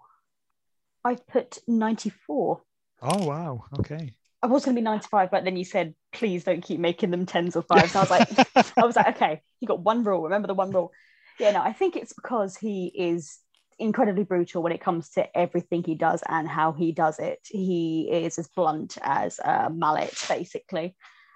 [1.03, 2.61] I've put 94.
[3.01, 3.65] Oh, wow.
[3.79, 4.13] Okay.
[4.43, 7.25] I was going to be 95, but then you said, please don't keep making them
[7.25, 7.93] tens or fives.
[7.93, 8.29] So I was like,
[8.77, 10.23] I was like, okay, you got one rule.
[10.23, 10.91] Remember the one rule
[11.39, 13.39] yeah, no, I think it's because he is
[13.79, 17.39] incredibly brutal when it comes to everything he does and how he does it.
[17.45, 20.95] He is as blunt as a mallet, basically.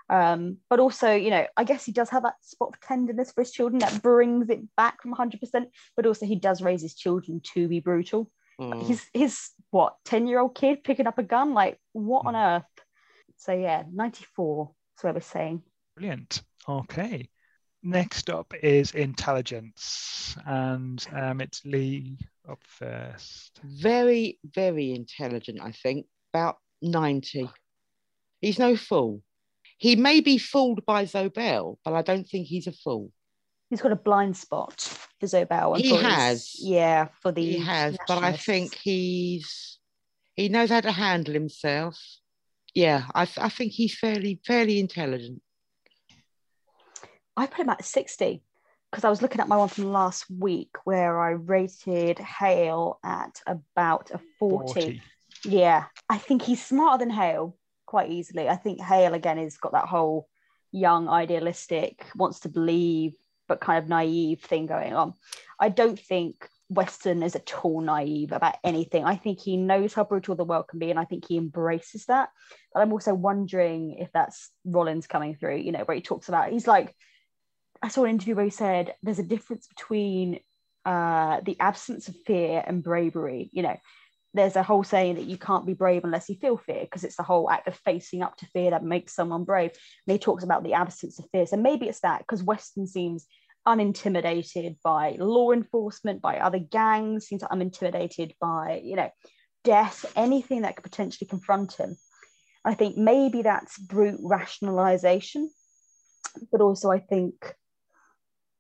[0.10, 3.42] Um, but also, you know, I guess he does have that spot of tenderness for
[3.42, 5.66] his children that brings it back from 100%.
[5.96, 8.32] But also, he does raise his children to be brutal.
[8.60, 8.88] Mm.
[8.88, 12.28] He's his what 10 year old kid picking up a gun, like what mm.
[12.30, 12.86] on earth?
[13.38, 15.62] So, yeah, 94 is what we're saying.
[15.96, 16.42] Brilliant.
[16.68, 17.30] Okay.
[17.84, 22.18] Next up is intelligence, and um, it's Lee
[22.50, 23.60] up first.
[23.64, 26.06] Very, very intelligent, I think.
[26.34, 27.50] About 90.
[28.42, 29.22] He's no fool.
[29.78, 33.12] He may be fooled by Zobelle, but I don't think he's a fool.
[33.70, 34.82] He's got a blind spot
[35.20, 35.78] for Zobelle.
[35.78, 36.56] He has.
[36.60, 37.44] Yeah, for the.
[37.44, 39.78] He has, but I think he's.
[40.36, 42.00] He knows how to handle himself.
[42.74, 45.42] Yeah, I, I think he's fairly, fairly intelligent.
[47.38, 48.42] I put him at 60
[48.92, 53.42] because I was looking at my one from last week where I rated Hale at
[53.46, 54.74] about a 40.
[54.74, 55.02] 40.
[55.46, 58.50] Yeah, I think he's smarter than Hale quite easily.
[58.50, 60.28] I think Hale again has got that whole
[60.72, 63.14] young, idealistic, wants to believe,
[63.48, 65.14] but kind of naive thing going on.
[65.60, 69.06] I don't think Weston is at all naive about anything.
[69.06, 72.06] I think he knows how brutal the world can be, and I think he embraces
[72.06, 72.30] that.
[72.74, 76.52] But I'm also wondering if that's Rollins coming through, you know, where he talks about
[76.52, 76.96] he's like,
[77.82, 80.40] I saw an interview where he said there's a difference between
[80.86, 83.50] uh, the absence of fear and bravery.
[83.54, 83.78] You know,
[84.34, 87.18] there's a whole saying that you can't be brave unless you feel fear because it's
[87.18, 89.72] the whole act of facing up to fear that makes someone brave.
[90.06, 91.46] And he talks about the absence of fear.
[91.46, 93.26] So maybe it's that because Weston seems
[93.68, 99.10] unintimidated by law enforcement, by other gangs, seems unintimidated by, you know,
[99.64, 101.98] death, anything that could potentially confront him.
[102.64, 105.50] I think maybe that's brute rationalization,
[106.52, 107.54] but also I think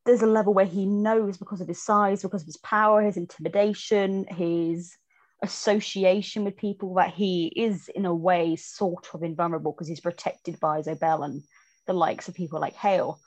[0.07, 3.17] there's a level where he knows because of his size, because of his power, his
[3.17, 4.95] intimidation, his
[5.43, 10.59] association with people that he is in a way sort of invulnerable because he's protected
[10.59, 11.43] by Zobelle and
[11.85, 13.19] the likes of people like Hale.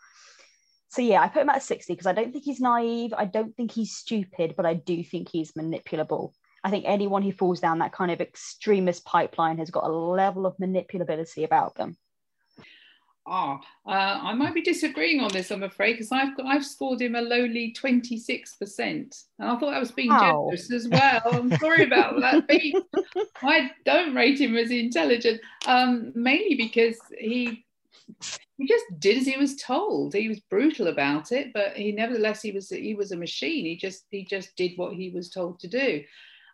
[0.88, 3.12] So yeah, I put him at 60 because I don't think he's naive.
[3.16, 6.32] I don't think he's stupid, but I do think he's manipulable.
[6.64, 10.46] I think anyone who falls down that kind of extremist pipeline has got a level
[10.46, 11.96] of manipulability about them.
[13.32, 17.00] Ah, uh, I might be disagreeing on this, I'm afraid, because I've got, I've scored
[17.00, 18.80] him a lowly 26%.
[18.80, 20.48] And I thought I was being wow.
[20.50, 21.22] generous as well.
[21.26, 22.44] I'm sorry about that.
[23.42, 27.64] I don't rate him as intelligent, um, mainly because he
[28.58, 30.12] he just did as he was told.
[30.12, 33.64] He was brutal about it, but he nevertheless he was he was a machine.
[33.64, 36.02] He just he just did what he was told to do,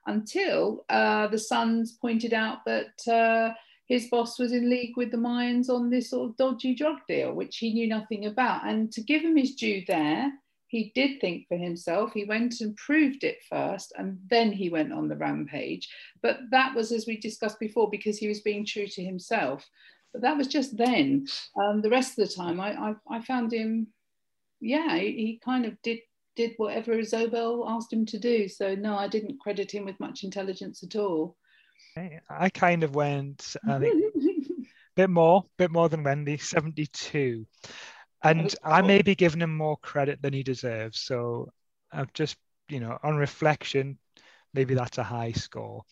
[0.06, 3.54] until uh, the sons pointed out that uh,
[3.86, 7.32] his boss was in league with the Mayans on this sort of dodgy drug deal,
[7.32, 8.66] which he knew nothing about.
[8.66, 10.32] And to give him his due there,
[10.66, 12.12] he did think for himself.
[12.12, 15.88] He went and proved it first, and then he went on the rampage.
[16.20, 19.64] But that was, as we discussed before, because he was being true to himself.
[20.12, 21.26] But that was just then.
[21.56, 23.88] Um, the rest of the time, I, I, I found him,
[24.60, 26.00] yeah, he, he, kind of did
[26.34, 28.48] did whatever Zobelle asked him to do.
[28.48, 31.36] So no, I didn't credit him with much intelligence at all.
[31.96, 34.64] I kind of went, I think, a
[34.96, 37.46] bit more, bit more than Wendy, 72.
[38.22, 41.00] And I may be giving him more credit than he deserves.
[41.00, 41.50] So
[41.92, 42.36] I've just,
[42.68, 43.98] you know, on reflection,
[44.52, 45.82] maybe that's a high score.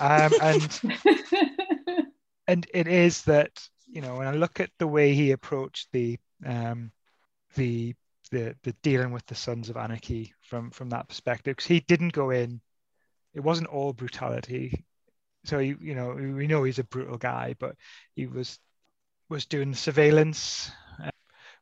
[0.00, 0.80] Um, and
[2.46, 3.50] and it is that
[3.86, 6.90] you know when I look at the way he approached the um,
[7.54, 7.94] the
[8.30, 12.12] the the dealing with the Sons of Anarchy from from that perspective, because he didn't
[12.12, 12.60] go in.
[13.34, 14.84] It wasn't all brutality.
[15.44, 17.76] So he, you know, we know he's a brutal guy, but
[18.16, 18.58] he was
[19.28, 20.70] was doing surveillance
[21.02, 21.10] uh,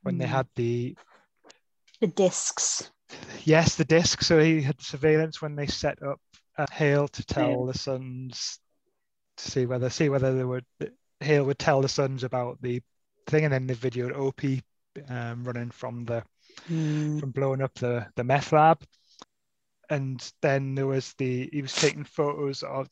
[0.02, 0.20] when mm.
[0.20, 0.96] they had the
[2.00, 2.90] the discs.
[3.44, 4.26] Yes, the discs.
[4.26, 6.20] So he had surveillance when they set up
[6.56, 7.72] a Hale to tell yeah.
[7.72, 8.58] the Sons
[9.36, 10.66] to see whether see whether they would
[11.20, 12.82] Hale would tell the Sons about the
[13.26, 14.62] thing, and then the video of Opie
[15.08, 16.22] um, running from the
[16.70, 17.18] mm.
[17.18, 18.82] from blowing up the the meth lab,
[19.90, 22.88] and then there was the he was taking photos of.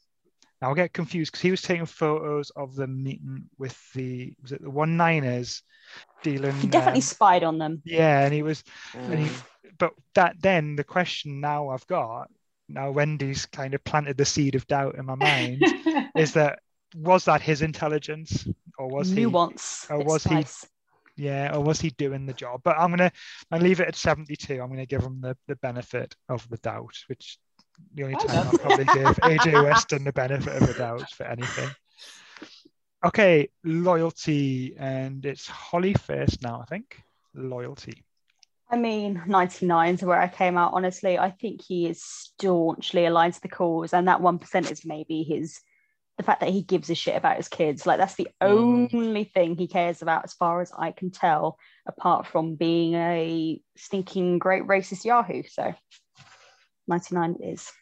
[0.60, 4.52] Now I get confused because he was taking photos of the meeting with the was
[4.52, 5.62] it the one niners
[6.22, 6.54] dealing.
[6.56, 7.82] He definitely um, spied on them.
[7.84, 9.10] Yeah, and he was, mm.
[9.10, 9.42] and he, mm.
[9.78, 12.28] but that then the question now I've got
[12.68, 15.62] now Wendy's kind of planted the seed of doubt in my mind
[16.16, 16.60] is that
[16.94, 18.46] was that his intelligence
[18.78, 20.44] or was nuance he or was he
[21.16, 23.12] yeah or was he doing the job but i'm gonna
[23.50, 26.96] i leave it at 72 i'm gonna give him the, the benefit of the doubt
[27.06, 27.38] which
[27.94, 31.70] the only time i'll probably give aj weston the benefit of the doubt for anything
[33.04, 37.02] okay loyalty and it's holly first now i think
[37.34, 38.04] loyalty
[38.72, 41.18] I mean, 99 is where I came out, honestly.
[41.18, 43.92] I think he is staunchly aligned to the cause.
[43.92, 45.60] And that 1% is maybe his,
[46.16, 47.84] the fact that he gives a shit about his kids.
[47.84, 48.94] Like, that's the mm.
[48.94, 53.60] only thing he cares about, as far as I can tell, apart from being a
[53.76, 55.42] stinking great racist Yahoo.
[55.48, 55.74] So
[56.90, 57.72] 99 is.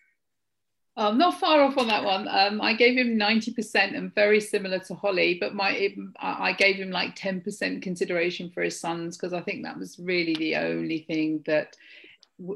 [0.99, 2.27] Um, not far off on that one.
[2.27, 6.91] Um, I gave him 90% and very similar to Holly, but my I gave him
[6.91, 11.45] like 10% consideration for his sons because I think that was really the only thing
[11.47, 11.77] that,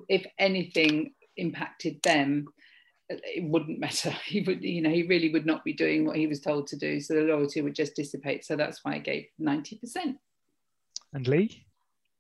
[0.09, 2.48] if anything, impacted them.
[3.09, 4.11] It wouldn't matter.
[4.24, 6.76] He would, you know, he really would not be doing what he was told to
[6.76, 7.00] do.
[7.00, 8.44] So the loyalty would just dissipate.
[8.44, 10.16] So that's why I gave 90%.
[11.12, 11.64] And Lee?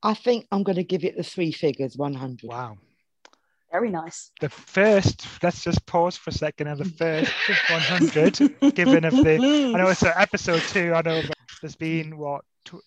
[0.04, 2.48] I think I'm going to give it the three figures 100.
[2.48, 2.78] Wow.
[3.72, 4.30] Very nice.
[4.40, 6.66] The first, let's just pause for a second.
[6.66, 7.26] And the mm.
[7.26, 10.92] first 100 given of the, I know it's episode two.
[10.94, 11.22] I know
[11.62, 12.44] there's been what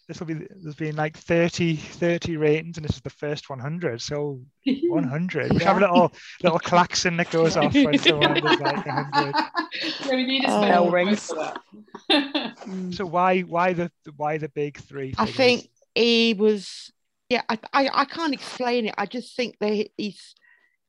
[0.08, 4.02] this will be there's been like 30 30 ratings, and this is the first 100.
[4.02, 5.52] So 100.
[5.54, 6.12] We should have a little
[6.44, 9.36] little klaxon that goes off when someone does like 100.
[10.06, 11.28] yeah, we need a uh, special Bell voice rings.
[11.28, 11.62] for that.
[12.92, 15.14] So why why the why the big three?
[15.18, 16.92] I think he was.
[17.30, 18.94] Yeah, I, I, I can't explain it.
[19.00, 20.36] I just think that he's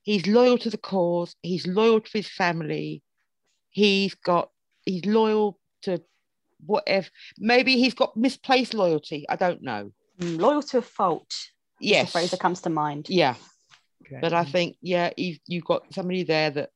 [0.07, 1.35] he's loyal to the cause.
[1.41, 3.03] He's loyal to his family.
[3.69, 4.49] He's got
[4.85, 6.01] he's loyal to
[6.65, 7.07] whatever.
[7.37, 9.25] Maybe he's got misplaced loyalty.
[9.29, 9.91] I don't know.
[10.19, 11.27] Mm, Loyal to a fault.
[11.29, 12.11] is the Yes.
[12.13, 13.03] phrase that comes to mind.
[13.09, 13.35] Yeah,
[14.03, 14.19] Okay.
[14.21, 16.69] but I think yeah, you've you've got somebody there that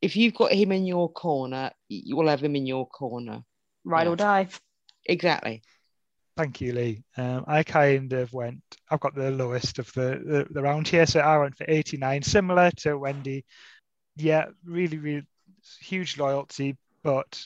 [0.00, 3.44] if you've got him in your corner, you will have him in your corner.
[3.84, 4.12] Ride Yeah.
[4.12, 4.48] or die.
[5.06, 5.62] Exactly.
[6.38, 7.02] Thank you, Lee.
[7.16, 8.62] Um, I kind of went.
[8.88, 12.22] I've got the lowest of the, the the round here, so I went for 89,
[12.22, 13.44] similar to Wendy.
[14.14, 15.26] Yeah, really, really
[15.80, 17.44] huge loyalty, but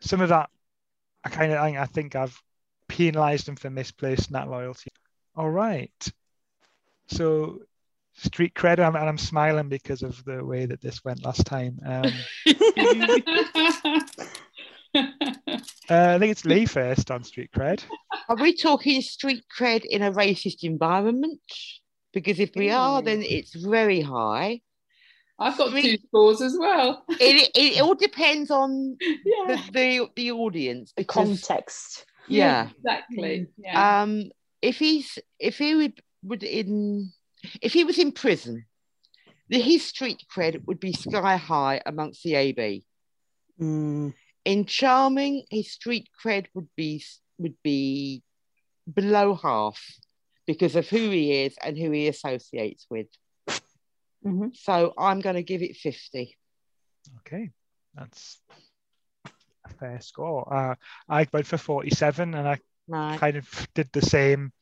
[0.00, 0.48] some of that,
[1.22, 2.40] I kind of, I, I think I've
[2.88, 4.88] penalised them for misplacing that loyalty.
[5.36, 6.12] All right.
[7.08, 7.58] So
[8.14, 11.44] street cred, and I'm, and I'm smiling because of the way that this went last
[11.44, 11.78] time.
[11.84, 12.10] Um,
[14.94, 15.06] uh,
[15.88, 17.82] I think it's Lee first on street cred.
[18.28, 21.40] Are we talking street cred in a racist environment?
[22.12, 24.60] Because if we are, then it's very high.
[25.38, 27.04] I've got two scores as well.
[27.08, 29.46] It, it, it all depends on yeah.
[29.46, 30.92] the, the, the audience.
[30.96, 32.04] The because, context.
[32.28, 32.68] yeah.
[32.76, 33.46] exactly.
[33.56, 34.02] Yeah.
[34.02, 34.30] Um,
[34.60, 37.12] if he's if he would would in
[37.62, 38.66] if he was in prison,
[39.48, 42.84] the, his street cred would be sky high amongst the AB.
[43.60, 44.14] Mm,
[44.44, 47.04] In charming, his street cred would be
[47.38, 48.22] would be
[48.92, 49.80] below half
[50.46, 53.06] because of who he is and who he associates with.
[54.24, 54.54] mhm.
[54.56, 56.36] So I'm going to give it 50.
[57.20, 57.50] Okay,
[57.94, 58.38] that's
[59.64, 60.52] a fair score.
[60.52, 60.74] Uh,
[61.08, 63.18] I went for 47 and I Right.
[63.18, 64.52] kind of did the same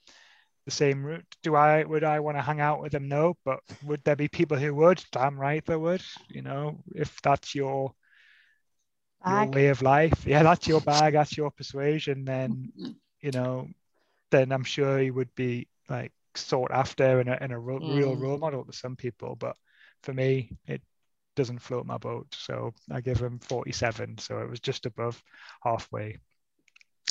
[0.67, 1.25] the same route.
[1.43, 3.09] Do I would I want to hang out with them?
[3.09, 5.03] No, but would there be people who would?
[5.13, 6.03] Damn right there would.
[6.29, 7.95] You know, if that's your
[9.27, 12.73] your way of life, yeah, that's your bag, that's your persuasion, then
[13.21, 13.69] you know,
[14.31, 18.17] then I'm sure he would be like sought after and a, and a real, real
[18.17, 18.21] Mm.
[18.21, 19.37] role model to some people.
[19.37, 19.57] But
[20.03, 20.83] for me, it
[21.37, 22.29] doesn't float my boat.
[22.35, 24.19] So I give him 47.
[24.19, 25.23] So it was just above
[25.63, 26.19] halfway.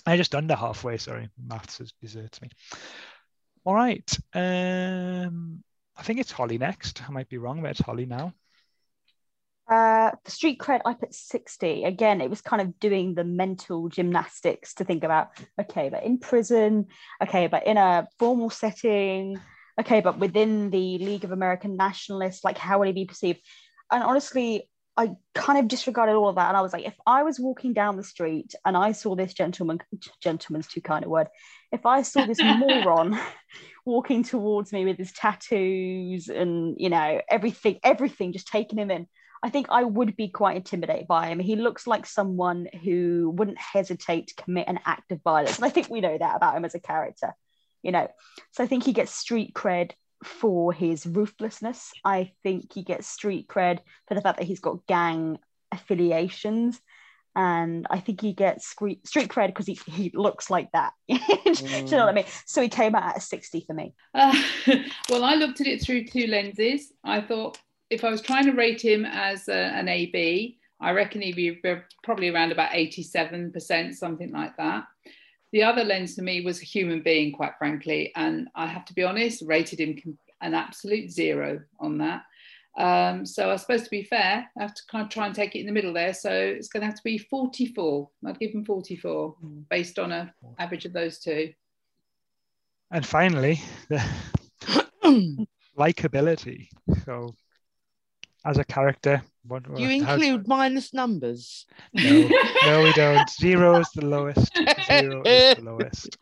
[0.05, 0.97] I just under halfway.
[0.97, 2.49] Sorry, maths has deserted me.
[3.66, 4.18] All right.
[4.34, 5.64] Um,
[5.97, 7.03] I think it's Holly next.
[7.08, 8.34] I might be wrong, but it's Holly now.
[9.70, 11.84] Uh, the street cred, I put 60.
[11.84, 16.20] Again, it was kind of doing the mental gymnastics to think about, okay, but in
[16.20, 16.88] prison,
[17.22, 19.39] okay, but in a formal setting,
[19.80, 23.41] okay, but within the League of American Nationalists, like how will he be perceived?
[23.91, 26.47] And honestly, I kind of disregarded all of that.
[26.47, 29.34] And I was like, if I was walking down the street and I saw this
[29.34, 29.80] gentleman,
[30.24, 31.28] gentleman's too kind a word,
[31.72, 33.20] if I saw this moron
[33.86, 39.07] walking towards me with his tattoos and, you know, everything, everything just taking him in,
[39.43, 41.39] I think I would be quite intimidated by him.
[41.39, 45.57] He looks like someone who wouldn't hesitate to commit an act of violence.
[45.57, 47.33] And I think we know that about him as a character,
[47.83, 48.07] you know.
[48.51, 49.91] So I think he gets street cred
[50.23, 51.91] for his ruthlessness.
[52.03, 55.38] I think he gets street cred for the fact that he's got gang
[55.71, 56.79] affiliations.
[57.35, 60.93] And I think he gets street, street cred because he, he looks like that.
[61.07, 62.25] Do you know what I mean?
[62.47, 63.93] So he came out at a 60 for me.
[64.15, 64.35] Uh,
[65.09, 66.91] well, I looked at it through two lenses.
[67.03, 67.59] I thought
[67.89, 71.59] if I was trying to rate him as a, an AB, I reckon he'd be
[72.03, 74.85] probably around about 87%, something like that.
[75.53, 78.11] The other lens for me was a human being, quite frankly.
[78.15, 82.23] And I have to be honest, rated him an absolute zero on that.
[82.77, 84.47] Um, so I was supposed to be fair.
[84.57, 86.13] I have to kind of try and take it in the middle there.
[86.13, 88.09] So it's going to have to be 44.
[88.27, 89.35] I'd give him 44
[89.69, 91.53] based on a average of those two.
[92.91, 94.03] And finally, the
[95.77, 96.67] likability.
[97.03, 97.35] So,
[98.48, 101.66] as a character, what, Do you how- include minus numbers?
[101.93, 102.30] No,
[102.66, 103.30] no, we don't.
[103.30, 104.56] Zero is the lowest.
[104.88, 106.18] Zero is the lowest.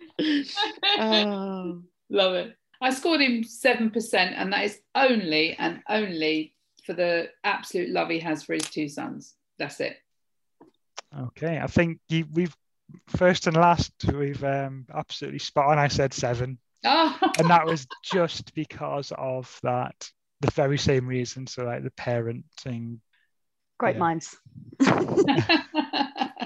[0.99, 1.81] Oh.
[2.09, 2.55] Love it.
[2.81, 6.53] I scored him 7%, and that is only and only
[6.83, 9.33] for the absolute love he has for his two sons.
[9.57, 9.97] That's it.
[11.17, 12.55] Okay, I think you, we've
[13.07, 15.79] first and last we've um, absolutely spot on.
[15.79, 20.11] I said seven, Oh, and that was just because of that,
[20.45, 21.47] the very same reason.
[21.47, 22.99] So like the parenting.
[23.77, 23.99] Great Yeah.
[23.99, 24.37] minds.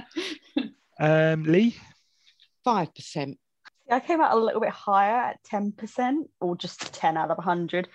[1.02, 1.78] Um, Lee,
[2.68, 3.38] 5%.
[3.90, 7.88] I came out a little bit higher at 10% or just 10 out of 100.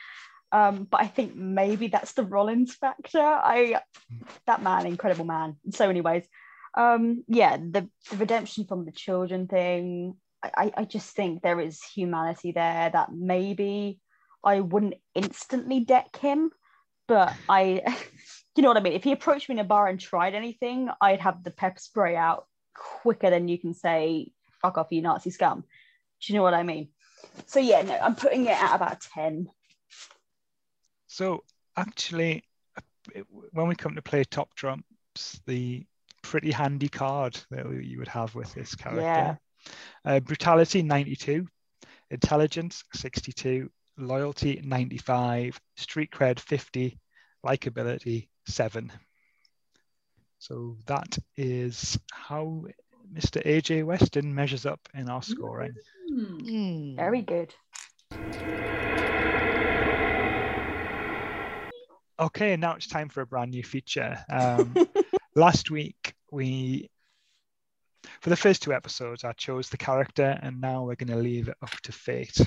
[0.52, 3.20] Um, but I think maybe that's the Rollins factor.
[3.20, 3.80] I
[4.46, 6.26] that man, incredible man in so many ways.
[6.76, 10.16] Um, yeah, the, the redemption from the children thing.
[10.42, 13.98] I, I just think there is humanity there that maybe
[14.44, 16.50] I wouldn't instantly deck him,
[17.08, 17.82] but I,
[18.56, 18.92] you know what I mean?
[18.92, 22.16] If he approached me in a bar and tried anything, I'd have the pepper spray
[22.16, 25.60] out quicker than you can say, fuck off, you Nazi scum.
[25.60, 26.88] Do you know what I mean?
[27.46, 29.48] So yeah, no, I'm putting it at about 10.
[31.06, 31.44] So
[31.76, 32.44] actually,
[33.52, 35.84] when we come to play top trumps, the
[36.22, 39.02] pretty handy card that you would have with this character.
[39.02, 39.36] Yeah.
[40.04, 41.46] Uh, brutality 92,
[42.10, 46.98] intelligence 62, loyalty 95, street cred 50,
[47.44, 48.92] likability 7.
[50.38, 52.64] So that is how
[53.12, 53.44] Mr.
[53.44, 55.74] AJ Weston measures up in our scoring.
[56.08, 56.96] Hmm.
[56.96, 57.54] Very good.
[62.18, 64.24] Okay, now it's time for a brand new feature.
[64.30, 64.74] Um,
[65.34, 66.88] last week, we,
[68.20, 71.48] for the first two episodes, I chose the character, and now we're going to leave
[71.48, 72.38] it up to fate.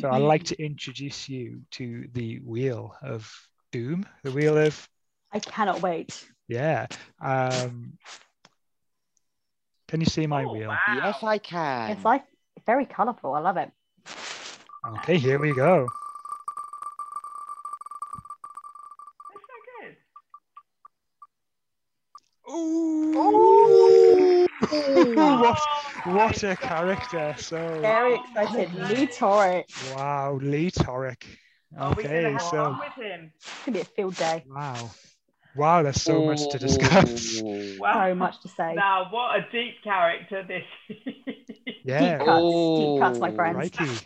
[0.00, 3.30] So I'd like to introduce you to the Wheel of
[3.72, 4.88] Doom, the Wheel of,
[5.32, 6.26] I cannot wait.
[6.46, 6.86] yeah.
[7.20, 7.98] Um,
[9.88, 10.68] can you see my Oh, wheel?
[10.68, 10.78] wow.
[11.04, 11.90] Yes, I can.
[11.90, 12.24] It's like
[12.66, 13.32] very colourful.
[13.34, 13.70] I love it.
[14.98, 15.88] Okay, here we go.
[19.30, 19.96] That's so good.
[22.54, 23.47] Ooh!
[26.08, 27.34] What, what a character.
[27.38, 28.74] So, Very excited.
[28.74, 29.14] Lee oh.
[29.14, 29.96] Toric.
[29.96, 31.24] wow, Lee Toric.
[31.78, 33.32] Okay, gonna so, fun with him?
[33.36, 34.44] It's gonna be a field day.
[34.48, 34.90] wow.
[35.56, 37.42] Wow, there's so much to discuss.
[37.44, 37.74] Oh.
[37.78, 38.08] Wow.
[38.08, 38.74] So much to say.
[38.74, 41.14] Now, what a deep character this is.
[41.84, 44.02] Yeah, Deep cuts, deep cuts, my oh, friends.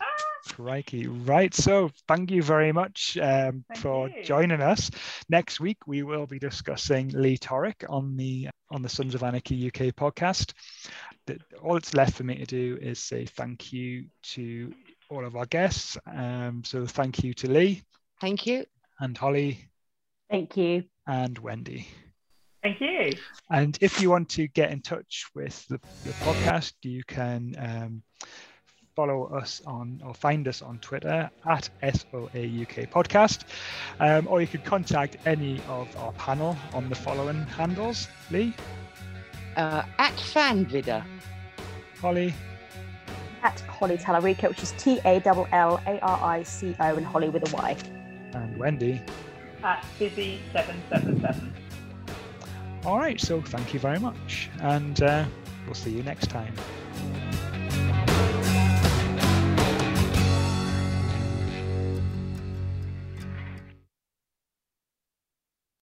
[0.55, 1.03] Crikey.
[1.03, 1.07] Crikey.
[1.07, 1.53] Right.
[1.53, 4.23] So thank you very much um, for you.
[4.23, 4.89] joining us.
[5.29, 9.67] Next week we will be discussing Lee Toric on the on the Sons of Anarchy
[9.67, 10.53] UK podcast.
[11.27, 14.73] The- All that's left for me to do is say thank you to
[15.09, 15.97] all of our guests.
[16.07, 17.83] Um, so thank you to Lee
[18.21, 18.65] Thank you.
[18.99, 19.69] and Holly
[20.29, 20.85] Thank you.
[21.07, 21.87] and Wendy.
[22.63, 23.11] Thank you.
[23.51, 28.03] And if you want to get in touch with the, the podcast, you can um,
[28.95, 33.43] follow us on or find us on Twitter at SOA UK Podcast.
[33.99, 38.53] Um, or you could contact any of our panel on the following handles Lee,
[39.55, 41.03] Uh, at Fanvidder.
[42.01, 42.33] Holly,
[43.43, 47.05] At Holly Tallarico, which is T A L L A R I C O and
[47.05, 47.77] Holly with a Y.
[48.33, 49.01] and Wendy.
[49.63, 51.51] At Busy777.
[52.85, 54.49] All right, so thank you very much.
[54.61, 55.23] And uh,
[55.65, 56.53] we'll see you next time.